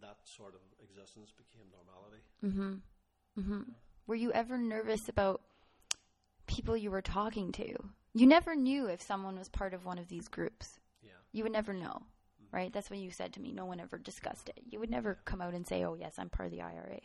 that 0.00 0.16
sort 0.24 0.54
of 0.54 0.60
existence 0.82 1.32
became 1.36 1.66
normality. 1.70 2.22
Mm-hmm. 2.44 3.40
Mm-hmm. 3.40 3.70
Were 4.06 4.14
you 4.14 4.32
ever 4.32 4.56
nervous 4.58 5.08
about 5.08 5.42
people 6.46 6.76
you 6.76 6.90
were 6.90 7.02
talking 7.02 7.52
to? 7.52 7.74
You 8.14 8.26
never 8.26 8.54
knew 8.54 8.86
if 8.86 9.02
someone 9.02 9.38
was 9.38 9.48
part 9.48 9.74
of 9.74 9.84
one 9.84 9.98
of 9.98 10.08
these 10.08 10.28
groups. 10.28 10.78
Yeah. 11.02 11.10
You 11.32 11.42
would 11.42 11.52
never 11.52 11.74
know, 11.74 12.02
mm. 12.02 12.52
right? 12.52 12.72
That's 12.72 12.88
what 12.88 12.98
you 12.98 13.10
said 13.10 13.32
to 13.34 13.40
me. 13.40 13.52
No 13.52 13.66
one 13.66 13.80
ever 13.80 13.98
discussed 13.98 14.48
it. 14.48 14.60
You 14.70 14.80
would 14.80 14.90
never 14.90 15.18
come 15.24 15.42
out 15.42 15.54
and 15.54 15.66
say, 15.66 15.84
"Oh, 15.84 15.94
yes, 15.94 16.14
I'm 16.18 16.30
part 16.30 16.46
of 16.46 16.52
the 16.52 16.62
IRA." 16.62 17.00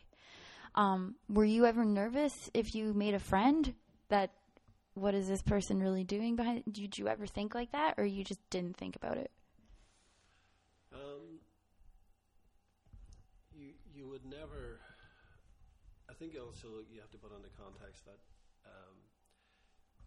Um, 0.76 1.16
were 1.28 1.44
you 1.44 1.66
ever 1.66 1.84
nervous 1.84 2.50
if 2.54 2.74
you 2.74 2.94
made 2.94 3.14
a 3.14 3.20
friend 3.20 3.74
that 4.08 4.32
what 4.94 5.14
is 5.14 5.28
this 5.28 5.42
person 5.42 5.82
really 5.82 6.04
doing 6.04 6.36
behind? 6.36 6.64
Did 6.72 6.98
you 6.98 7.08
ever 7.08 7.26
think 7.26 7.56
like 7.56 7.72
that, 7.72 7.96
or 7.98 8.06
you 8.06 8.24
just 8.24 8.42
didn't 8.50 8.78
think 8.78 8.96
about 8.96 9.18
it? 9.18 9.32
Um, 10.94 11.40
you 13.54 13.72
you 13.94 14.08
would 14.08 14.21
never. 14.32 14.80
I 16.08 16.16
think 16.16 16.40
also 16.40 16.88
you 16.88 17.04
have 17.04 17.12
to 17.12 17.20
put 17.20 17.36
into 17.36 17.52
context 17.60 18.08
that 18.08 18.20
um, 18.64 18.96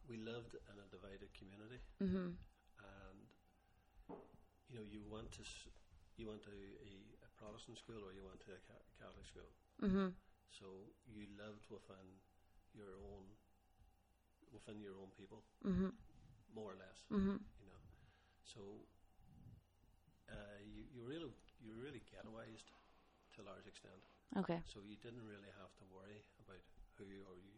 we 0.08 0.16
lived 0.16 0.56
in 0.56 0.76
a 0.80 0.86
divided 0.88 1.28
community, 1.36 1.80
mm-hmm. 2.00 2.32
and 2.36 3.18
you 4.68 4.76
know 4.80 4.84
you 4.84 5.04
went 5.04 5.28
to 5.36 5.44
you 6.16 6.32
went 6.32 6.40
to 6.48 6.52
a, 6.52 6.92
a 7.24 7.28
Protestant 7.36 7.76
school 7.76 8.00
or 8.00 8.16
you 8.16 8.24
went 8.24 8.40
to 8.48 8.52
a 8.56 8.60
Ca- 8.64 8.88
Catholic 8.96 9.26
school, 9.28 9.50
mm-hmm. 9.80 10.08
so 10.48 10.92
you 11.04 11.28
lived 11.36 11.68
within 11.68 12.20
your 12.72 12.96
own 13.00 13.28
within 14.52 14.80
your 14.80 14.96
own 15.00 15.10
people, 15.16 15.42
mm-hmm. 15.66 15.90
more 16.54 16.72
or 16.72 16.78
less, 16.78 17.04
mm-hmm. 17.10 17.40
you 17.40 17.66
know. 17.66 17.82
So 18.44 18.60
uh, 20.28 20.60
you 20.64 20.84
you 20.92 21.00
really 21.04 21.32
you 21.64 21.72
really 21.76 22.04
ghettoized 22.04 22.68
to 23.34 23.42
a 23.42 23.46
large 23.50 23.66
extent. 23.66 24.04
Okay. 24.36 24.60
So 24.66 24.80
you 24.82 24.96
didn't 25.02 25.22
really 25.24 25.50
have 25.60 25.72
to 25.78 25.84
worry 25.94 26.22
about 26.44 26.60
who 26.98 27.04
you 27.04 27.22
or 27.30 27.36
you, 27.36 27.54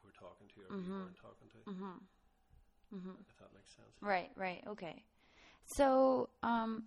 you 0.00 0.04
were 0.04 0.16
talking 0.18 0.48
to 0.54 0.60
or 0.66 0.76
who 0.76 0.82
you 0.82 0.92
weren't 0.92 1.16
talking 1.16 1.48
to. 1.54 1.70
Mm-hmm. 1.70 3.10
If 3.28 3.38
that 3.38 3.54
makes 3.54 3.70
sense. 3.76 3.94
Right, 4.00 4.30
right, 4.36 4.62
okay. 4.66 5.04
So, 5.66 6.28
um, 6.42 6.84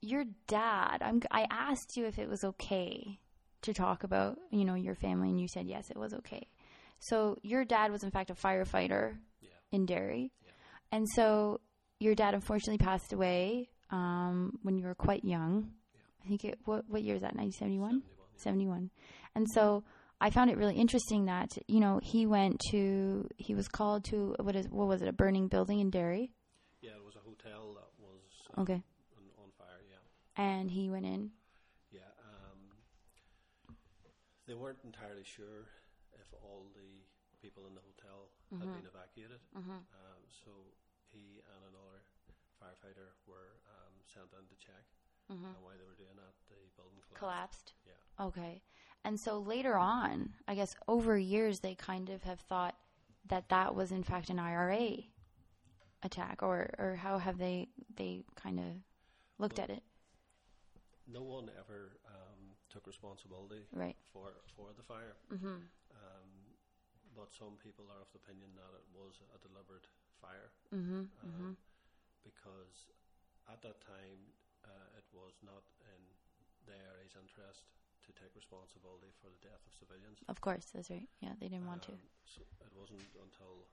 your 0.00 0.24
dad, 0.46 0.98
I'm, 1.00 1.20
I 1.30 1.46
asked 1.50 1.96
you 1.96 2.06
if 2.06 2.18
it 2.18 2.28
was 2.28 2.44
okay 2.44 3.18
to 3.62 3.72
talk 3.74 4.04
about, 4.04 4.38
you 4.50 4.64
know, 4.64 4.74
your 4.74 4.94
family, 4.94 5.30
and 5.30 5.40
you 5.40 5.48
said 5.48 5.66
yes, 5.66 5.90
it 5.90 5.96
was 5.96 6.14
okay. 6.14 6.46
So, 7.00 7.36
your 7.42 7.64
dad 7.64 7.90
was 7.90 8.04
in 8.04 8.10
fact 8.10 8.30
a 8.30 8.34
firefighter 8.34 9.16
Yeah. 9.40 9.48
in 9.72 9.86
Derry, 9.86 10.32
Yeah. 10.44 10.52
and 10.92 11.08
so 11.16 11.60
your 11.98 12.14
dad 12.14 12.34
unfortunately 12.34 12.78
passed 12.78 13.12
away 13.12 13.68
um, 13.90 14.58
when 14.62 14.76
you 14.78 14.86
were 14.86 14.94
quite 14.94 15.24
young. 15.24 15.72
I 16.24 16.28
think 16.28 16.44
it. 16.44 16.58
What 16.64 16.84
what 16.88 17.02
year 17.02 17.16
is 17.16 17.22
that? 17.22 17.34
1971. 17.34 18.02
71. 18.36 18.90
And 19.34 19.46
so 19.54 19.84
I 20.20 20.30
found 20.30 20.50
it 20.50 20.56
really 20.56 20.76
interesting 20.76 21.26
that 21.26 21.50
you 21.68 21.80
know 21.80 22.00
he 22.02 22.26
went 22.26 22.60
to 22.70 23.28
he 23.38 23.54
was 23.54 23.68
called 23.68 24.04
to 24.06 24.34
what 24.40 24.54
is 24.56 24.68
what 24.68 24.86
was 24.88 25.02
it 25.02 25.08
a 25.08 25.12
burning 25.12 25.48
building 25.48 25.80
in 25.80 25.90
Derry. 25.90 26.32
Yeah, 26.80 26.92
it 26.98 27.04
was 27.04 27.14
a 27.16 27.22
hotel 27.26 27.74
that 27.74 27.90
was 27.98 28.22
um, 28.56 28.62
Okay. 28.62 28.82
on, 29.18 29.24
on 29.44 29.50
fire. 29.58 29.82
Yeah, 29.90 30.02
and 30.42 30.70
he 30.70 30.90
went 30.90 31.06
in. 31.06 31.30
yeah. 31.90 32.00
Um, 32.22 32.58
they 34.46 34.54
weren't 34.54 34.78
entirely 34.84 35.24
sure 35.24 35.70
if 36.14 36.26
all 36.42 36.66
the 36.74 37.02
people 37.40 37.66
in 37.66 37.74
the 37.74 37.82
hotel 37.82 38.30
had 38.58 38.68
been 38.70 38.86
evacuated. 38.86 39.40
Um, 39.56 40.22
so 40.30 40.50
he 41.10 41.42
and 41.42 41.62
another 41.70 42.02
firefighter 42.62 43.14
were 43.26 43.58
um, 43.66 43.94
sent 44.06 44.30
in 44.38 44.46
to 44.46 44.56
check. 44.58 44.84
And 45.32 45.62
while 45.62 45.74
they 45.78 45.84
were 45.88 45.96
doing 45.96 46.16
that, 46.16 46.34
the 46.48 46.56
building 46.76 46.98
collapsed. 47.16 47.18
Collapsed. 47.18 47.72
Yeah. 47.86 48.26
Okay. 48.26 48.62
And 49.04 49.18
so 49.18 49.38
later 49.38 49.76
on, 49.76 50.34
I 50.46 50.54
guess 50.54 50.76
over 50.86 51.18
years, 51.18 51.60
they 51.60 51.74
kind 51.74 52.08
of 52.10 52.22
have 52.22 52.40
thought 52.40 52.76
that 53.28 53.48
that 53.48 53.74
was 53.74 53.90
in 53.92 54.02
fact 54.02 54.30
an 54.30 54.38
IRA 54.38 54.98
attack, 56.02 56.42
or 56.42 56.70
or 56.78 56.96
how 56.96 57.18
have 57.18 57.38
they 57.38 57.68
they 57.96 58.22
kind 58.36 58.58
of 58.58 58.66
looked 59.38 59.58
at 59.58 59.70
it? 59.70 59.82
no 61.10 61.20
one 61.22 61.50
ever 61.58 61.98
um, 62.06 62.54
took 62.70 62.86
responsibility 62.86 63.66
Right. 63.74 63.96
for 64.12 64.30
for 64.56 64.70
the 64.76 64.82
fire. 64.82 65.16
Mm-hmm. 65.34 65.66
Um, 65.92 66.28
but 67.16 67.28
some 67.34 67.58
people 67.62 67.84
are 67.90 68.00
of 68.00 68.08
the 68.14 68.18
opinion 68.22 68.54
that 68.54 68.70
it 68.78 68.86
was 68.94 69.20
a 69.34 69.38
deliberate 69.42 69.86
fire 70.22 70.50
Mm-hmm. 70.72 71.10
um, 71.26 71.56
because 72.24 72.88
at 73.50 73.60
that 73.62 73.80
time 73.82 74.20
uh, 74.66 74.98
it 74.98 75.06
was 75.12 75.34
not 75.42 75.62
in 75.86 76.00
the 76.66 76.74
IRA's 76.74 77.14
interest 77.18 77.66
to 78.06 78.10
take 78.18 78.34
responsibility 78.34 79.10
for 79.22 79.30
the 79.30 79.40
death 79.42 79.62
of 79.62 79.72
civilians. 79.74 80.18
Of 80.26 80.42
course, 80.42 80.70
that's 80.74 80.90
right. 80.90 81.06
Yeah, 81.22 81.38
they 81.38 81.46
didn't 81.46 81.70
want 81.70 81.86
to. 81.86 81.94
Um, 81.94 82.10
so 82.26 82.42
it 82.62 82.72
wasn't 82.74 83.06
until 83.14 83.70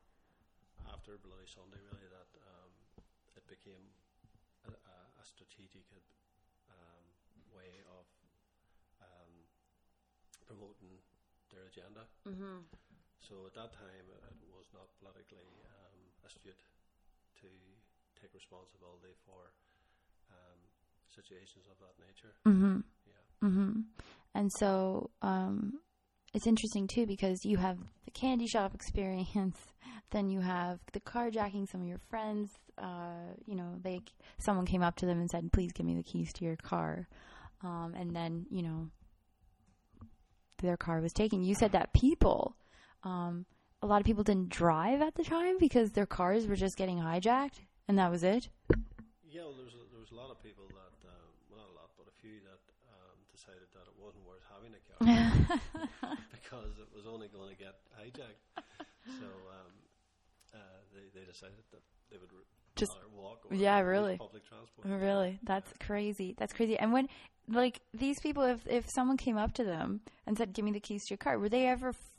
after 0.94 1.18
Bloody 1.22 1.50
Sunday, 1.50 1.82
really, 1.90 2.10
that 2.14 2.30
um, 2.46 2.72
it 3.34 3.46
became 3.50 3.82
a, 4.70 4.74
a, 4.74 5.24
strategic 5.26 5.86
um, 6.70 7.06
way 7.54 7.70
of 7.90 8.06
um, 9.02 9.32
promoting 10.46 10.98
their 11.54 11.70
agenda. 11.70 12.06
Mm-hmm. 12.26 12.66
So 13.22 13.46
at 13.46 13.54
that 13.58 13.72
time, 13.74 14.06
it, 14.10 14.22
it 14.42 14.50
was 14.54 14.70
not 14.74 14.90
politically 15.02 15.50
um, 15.70 16.00
astute 16.26 16.64
to 17.42 17.50
take 18.18 18.34
responsibility 18.34 19.16
for 19.24 19.54
um, 20.34 20.60
situations 21.16 21.66
of 21.70 21.78
that 21.80 21.96
nature. 22.06 22.34
Mm-hmm. 22.48 22.80
Yeah. 23.42 23.50
Mhm. 23.50 23.84
And 24.36 24.52
so 24.54 25.10
um, 25.22 25.80
it's 26.34 26.48
interesting 26.48 26.88
too 26.88 27.06
because 27.06 27.44
you 27.44 27.58
have 27.58 27.78
the 28.06 28.12
candy 28.12 28.48
shop 28.48 28.74
experience, 28.80 29.58
then 30.12 30.30
you 30.30 30.42
have 30.42 30.80
the 30.94 31.00
carjacking. 31.00 31.68
Some 31.70 31.82
of 31.82 31.88
your 31.88 32.02
friends, 32.10 32.52
uh, 32.78 33.34
you 33.46 33.56
know, 33.56 33.76
they 33.82 34.02
someone 34.38 34.66
came 34.66 34.84
up 34.84 34.96
to 34.98 35.06
them 35.06 35.20
and 35.20 35.30
said, 35.30 35.52
"Please 35.52 35.72
give 35.74 35.86
me 35.86 35.96
the 35.96 36.04
keys 36.04 36.32
to 36.34 36.46
your 36.46 36.56
car," 36.58 37.08
um, 37.64 37.94
and 37.96 38.16
then 38.16 38.46
you 38.50 38.62
know 38.64 38.90
their 40.62 40.78
car 40.78 41.02
was 41.02 41.14
taken. 41.14 41.44
You 41.44 41.56
said 41.56 41.72
that 41.72 41.94
people, 41.94 42.56
um, 43.04 43.46
a 43.82 43.88
lot 43.88 44.02
of 44.02 44.06
people 44.06 44.24
didn't 44.24 44.50
drive 44.50 45.02
at 45.02 45.16
the 45.16 45.24
time 45.24 45.58
because 45.58 45.92
their 45.92 46.06
cars 46.06 46.48
were 46.48 46.56
just 46.56 46.76
getting 46.78 46.98
hijacked, 47.00 47.62
and 47.88 47.98
that 47.98 48.12
was 48.12 48.24
it. 48.24 48.50
Yeah, 49.24 49.42
well, 49.46 49.54
there 49.56 49.66
was 49.66 49.74
a, 49.74 49.84
there 49.92 50.00
was 50.02 50.12
a 50.12 50.16
lot 50.16 50.32
of 50.32 50.42
people 50.44 50.66
that, 50.68 51.08
um, 51.08 51.30
well, 51.50 51.62
not 51.62 51.70
a 51.72 51.76
lot, 51.80 51.90
but 51.98 52.08
a 52.08 52.09
few 52.22 52.40
that 52.46 52.62
um, 52.92 53.18
decided 53.32 53.68
that 53.74 53.86
it 53.88 53.96
wasn't 53.98 54.24
worth 54.28 54.44
having 54.52 54.74
a 54.76 54.82
car 54.88 56.18
because 56.32 56.78
it 56.80 56.90
was 56.96 57.06
only 57.08 57.28
going 57.28 57.50
to 57.50 57.56
get 57.58 57.76
hijacked. 58.00 58.44
So 59.20 59.26
um, 59.26 59.72
uh, 60.54 60.58
they, 60.94 61.20
they 61.20 61.26
decided 61.26 61.64
that 61.72 61.82
they 62.12 62.18
would 62.18 62.30
Just- 62.76 62.98
walk 63.16 63.46
yeah, 63.52 63.80
really. 63.80 64.18
public 64.18 64.44
transport. 64.48 64.88
Really, 64.88 65.40
that's 65.44 65.72
crazy. 65.80 66.36
That's 66.38 66.54
crazy. 66.54 66.78
And 66.78 66.94
when, 66.94 67.08
like, 67.48 67.82
these 67.94 68.20
people, 68.20 68.44
if 68.44 68.66
if 68.68 68.90
someone 68.90 69.18
came 69.18 69.38
up 69.38 69.54
to 69.56 69.64
them 69.64 70.02
and 70.28 70.38
said, 70.38 70.54
"Give 70.54 70.64
me 70.66 70.72
the 70.72 70.80
keys 70.80 71.06
to 71.06 71.12
your 71.12 71.18
car," 71.18 71.40
were 71.40 71.50
they 71.50 71.66
ever 71.68 71.90
f- 71.90 72.14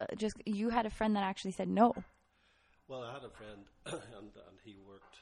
uh, 0.00 0.06
just? 0.16 0.36
You 0.46 0.70
had 0.70 0.86
a 0.86 0.90
friend 0.90 1.14
that 1.16 1.22
actually 1.24 1.52
said 1.52 1.68
no. 1.68 1.94
Well, 2.88 3.02
I 3.02 3.12
had 3.12 3.24
a 3.24 3.30
friend, 3.30 3.66
and, 3.86 4.30
and 4.48 4.56
he 4.64 4.76
worked 4.86 5.15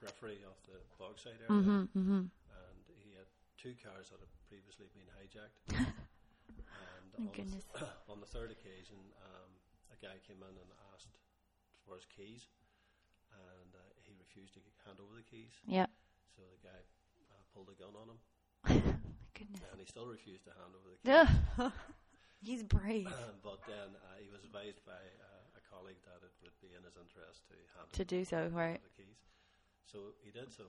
periphery 0.00 0.40
of 0.46 0.56
the 0.66 0.78
Bogside 0.98 1.38
area, 1.42 1.86
Mm-hmm, 1.94 2.30
and 2.30 2.82
he 3.02 3.14
had 3.18 3.26
two 3.58 3.74
cars 3.82 4.10
that 4.14 4.20
had 4.22 4.32
previously 4.46 4.86
been 4.94 5.06
hijacked. 5.18 5.58
and 5.74 7.08
on, 7.18 7.30
goodness. 7.34 7.64
The 7.74 7.78
th- 7.86 7.98
on 8.08 8.20
the 8.22 8.30
third 8.30 8.50
occasion, 8.54 8.98
um, 9.26 9.50
a 9.90 9.98
guy 9.98 10.18
came 10.26 10.38
in 10.42 10.54
and 10.54 10.70
asked 10.94 11.18
for 11.86 11.98
his 11.98 12.06
keys, 12.06 12.46
and 13.34 13.70
uh, 13.74 13.82
he 14.06 14.14
refused 14.18 14.54
to 14.54 14.62
hand 14.86 15.02
over 15.02 15.14
the 15.18 15.26
keys. 15.26 15.52
Yeah. 15.66 15.90
So 16.36 16.42
the 16.46 16.62
guy 16.62 16.80
uh, 17.34 17.42
pulled 17.50 17.68
a 17.72 17.76
gun 17.78 17.94
on 17.98 18.06
him, 18.14 18.20
goodness. 19.34 19.66
and 19.74 19.80
he 19.82 19.86
still 19.86 20.06
refused 20.06 20.46
to 20.46 20.54
hand 20.54 20.72
over 20.78 20.88
the 20.94 20.98
keys. 21.02 21.72
He's 22.38 22.62
brave 22.62 23.10
but 23.42 23.58
then 23.66 23.98
uh, 23.98 24.14
he 24.22 24.30
was 24.30 24.44
advised 24.46 24.78
by 24.86 24.94
uh, 24.94 25.58
a 25.58 25.62
colleague 25.66 25.98
that 26.06 26.22
it 26.22 26.30
would 26.38 26.54
be 26.62 26.70
in 26.70 26.86
his 26.86 26.94
interest 26.94 27.42
to 27.50 27.58
hand 27.74 27.90
to 27.90 28.04
do 28.06 28.22
so, 28.24 28.46
right? 28.54 28.78
the 28.78 28.94
keys. 29.02 29.18
So 29.88 30.12
he 30.22 30.30
did 30.30 30.52
so. 30.52 30.68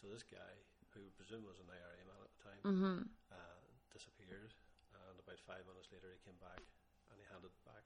So 0.00 0.12
this 0.12 0.22
guy, 0.22 0.52
who 0.92 1.00
presumed 1.16 1.48
was 1.48 1.56
an 1.64 1.68
IRA 1.72 2.04
man 2.04 2.20
at 2.20 2.30
the 2.36 2.40
time, 2.44 2.60
Mm-hmm. 2.64 2.98
uh, 3.32 3.64
disappeared. 3.92 4.52
And 4.92 5.16
about 5.20 5.40
five 5.48 5.64
minutes 5.64 5.88
later, 5.92 6.12
he 6.12 6.20
came 6.28 6.36
back 6.44 6.60
and 7.10 7.16
he 7.16 7.24
handed 7.32 7.52
back 7.64 7.82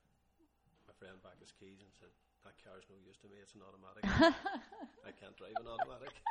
my 0.86 0.94
friend 0.98 1.16
back 1.22 1.38
his 1.38 1.52
keys 1.54 1.78
and 1.78 1.90
said, 2.00 2.10
"That 2.44 2.54
car's 2.64 2.84
no 2.90 2.96
use 3.06 3.18
to 3.22 3.28
me. 3.30 3.36
It's 3.42 3.54
an 3.54 3.62
automatic. 3.62 4.02
I 5.06 5.12
can't 5.14 5.36
drive 5.38 5.54
an 5.60 5.68
automatic." 5.70 6.12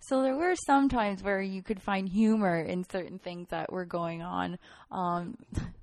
So 0.00 0.22
there 0.22 0.34
were 0.36 0.54
some 0.66 0.88
times 0.88 1.22
where 1.22 1.40
you 1.40 1.62
could 1.62 1.80
find 1.80 2.08
humor 2.08 2.58
in 2.60 2.82
certain 2.90 3.18
things 3.18 3.48
that 3.50 3.70
were 3.72 3.84
going 3.84 4.20
on. 4.20 4.58
Um, 4.90 5.36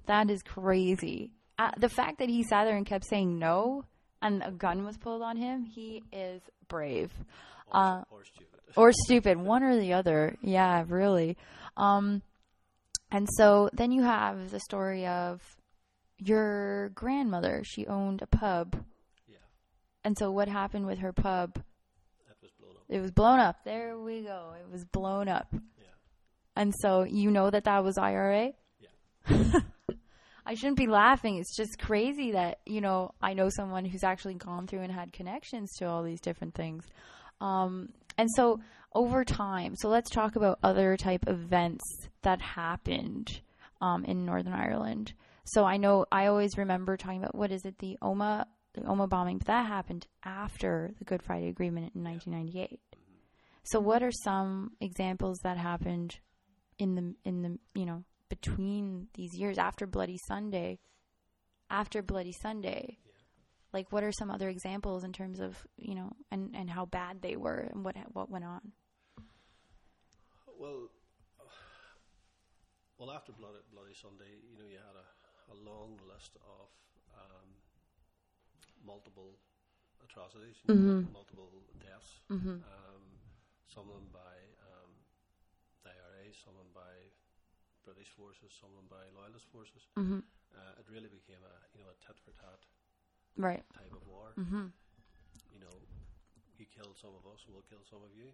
that 0.07 0.29
is 0.29 0.41
crazy. 0.43 1.31
Uh, 1.57 1.71
the 1.77 1.87
fact 1.89 2.19
that 2.19 2.27
he 2.27 2.43
sat 2.43 2.65
there 2.65 2.75
and 2.75 2.85
kept 2.85 3.05
saying 3.05 3.39
no, 3.39 3.85
and 4.21 4.43
a 4.43 4.51
gun 4.51 4.83
was 4.83 4.97
pulled 4.97 5.21
on 5.21 5.37
him, 5.37 5.63
he 5.63 6.03
is 6.11 6.41
brave. 6.69 7.11
Or, 7.67 7.75
Uh, 7.77 8.03
or 8.09 8.23
stupid. 8.23 8.59
or 8.77 8.91
stupid, 8.93 9.37
one 9.37 9.63
or 9.63 9.77
the 9.77 9.91
other. 9.93 10.37
Yeah, 10.41 10.85
really. 10.87 11.35
Um, 11.75 12.21
and 13.11 13.27
so 13.37 13.69
then 13.73 13.91
you 13.91 14.03
have 14.03 14.51
the 14.51 14.59
story 14.61 15.05
of 15.05 15.41
your 16.17 16.89
grandmother. 16.89 17.63
She 17.65 17.85
owned 17.87 18.21
a 18.21 18.27
pub, 18.27 18.75
yeah, 19.27 19.37
and 20.03 20.17
so 20.17 20.31
what 20.31 20.47
happened 20.47 20.85
with 20.85 20.99
her 20.99 21.11
pub? 21.13 21.61
it 21.61 22.41
was 22.41 22.51
blown 22.59 22.69
up. 22.71 22.85
It 22.89 22.99
was 23.01 23.11
blown 23.11 23.39
up. 23.39 23.63
There 23.65 23.97
we 23.97 24.21
go. 24.21 24.53
It 24.59 24.71
was 24.71 24.85
blown 24.85 25.27
up. 25.27 25.47
Yeah, 25.53 25.85
And 26.55 26.73
so 26.81 27.03
you 27.03 27.31
know 27.31 27.49
that 27.49 27.63
that 27.65 27.83
was 27.83 27.97
IRA? 27.97 28.51
yeah. 28.79 29.59
I 30.49 30.55
shouldn't 30.55 30.77
be 30.77 30.87
laughing. 30.87 31.37
It's 31.37 31.55
just 31.55 31.77
crazy 31.77 32.31
that, 32.31 32.61
you 32.65 32.81
know, 32.81 33.11
I 33.21 33.35
know 33.35 33.49
someone 33.49 33.85
who's 33.85 34.03
actually 34.03 34.33
gone 34.33 34.65
through 34.65 34.79
and 34.79 34.91
had 34.91 35.13
connections 35.13 35.71
to 35.75 35.85
all 35.85 36.01
these 36.01 36.21
different 36.21 36.55
things. 36.55 36.85
Um, 37.39 37.89
and 38.17 38.27
so 38.35 38.59
over 38.95 39.23
time, 39.23 39.75
so 39.75 39.89
let's 39.89 40.09
talk 40.09 40.35
about 40.35 40.57
other 40.63 40.97
type 40.97 41.25
events 41.27 41.83
that 42.23 42.41
happened 42.41 43.41
um, 43.79 44.03
in 44.05 44.25
Northern 44.25 44.53
Ireland. 44.53 45.13
So 45.45 45.65
I 45.65 45.77
know 45.77 46.07
I 46.11 46.25
always 46.25 46.57
remember 46.57 46.97
talking 46.97 47.19
about 47.19 47.35
what 47.35 47.51
is 47.51 47.63
it, 47.63 47.77
the 47.77 47.99
Omagh 48.01 48.45
the 48.73 48.81
Omagh 48.81 49.09
bombing, 49.09 49.37
but 49.37 49.47
that 49.47 49.67
happened 49.67 50.07
after 50.25 50.93
the 50.97 51.05
Good 51.05 51.21
Friday 51.21 51.49
Agreement 51.49 51.91
in 51.93 52.03
1998. 52.03 52.79
So 53.65 53.79
what 53.79 54.01
are 54.01 54.11
some 54.11 54.71
examples 54.81 55.41
that 55.43 55.57
happened 55.57 56.17
in 56.79 56.95
the 56.95 57.13
in 57.23 57.43
the 57.43 57.59
you 57.79 57.85
know 57.85 58.03
between 58.29 59.07
these 59.15 59.35
years 59.35 59.57
after 59.57 59.85
Bloody 59.87 60.17
Sunday, 60.17 60.79
after 61.69 62.01
Bloody 62.01 62.31
Sunday? 62.31 62.97
Like, 63.73 63.91
what 63.91 64.03
are 64.03 64.11
some 64.11 64.31
other 64.31 64.49
examples 64.49 65.03
in 65.03 65.13
terms 65.13 65.39
of 65.39 65.65
you 65.77 65.93
know 65.95 66.11
and 66.31 66.55
and 66.55 66.69
how 66.69 66.85
bad 66.85 67.21
they 67.21 67.35
were 67.35 67.69
and 67.71 67.83
what 67.83 67.95
what 68.13 68.29
went 68.29 68.45
on? 68.45 68.71
Well, 70.57 70.89
well, 72.97 73.11
after 73.11 73.31
Bloody, 73.31 73.59
Bloody 73.71 73.93
Sunday, 73.93 74.41
you 74.51 74.57
know, 74.57 74.65
you 74.65 74.77
had 74.77 74.97
a, 74.97 75.07
a 75.53 75.57
long 75.69 75.99
list 76.11 76.35
of 76.41 76.67
um, 77.13 77.47
multiple 78.85 79.37
atrocities, 80.03 80.55
you 80.67 80.73
know, 80.73 81.05
multiple 81.13 81.49
deaths. 81.79 82.21
Um, 82.65 83.03
some 83.67 83.85
of 83.85 83.93
them 84.01 84.09
by 84.11 84.33
um, 84.65 84.89
the 85.85 85.89
IRA, 85.93 86.33
some 86.43 86.57
of 86.57 86.65
them 86.65 86.73
by 86.73 86.93
British 87.85 88.11
forces, 88.15 88.51
some 88.59 88.69
of 88.73 88.77
them 88.83 88.89
by 88.91 89.03
loyalist 89.15 89.47
forces. 89.51 89.83
Uh, 90.53 90.79
it 90.81 90.85
really 90.89 91.09
became 91.09 91.39
a 91.45 91.55
you 91.73 91.79
know 91.81 91.89
a 91.89 91.97
tit 92.03 92.17
for 92.25 92.33
tat 92.41 92.61
Right. 93.37 93.63
type 93.71 93.93
of 93.95 94.03
war. 94.09 94.33
You 95.53 95.59
know, 95.63 95.75
you 96.59 96.65
killed 96.67 96.97
some 96.99 97.15
of 97.15 97.23
us, 97.29 97.39
and 97.47 97.55
we'll 97.55 97.67
kill 97.71 97.83
some 97.87 98.03
of 98.03 98.11
you. 98.17 98.29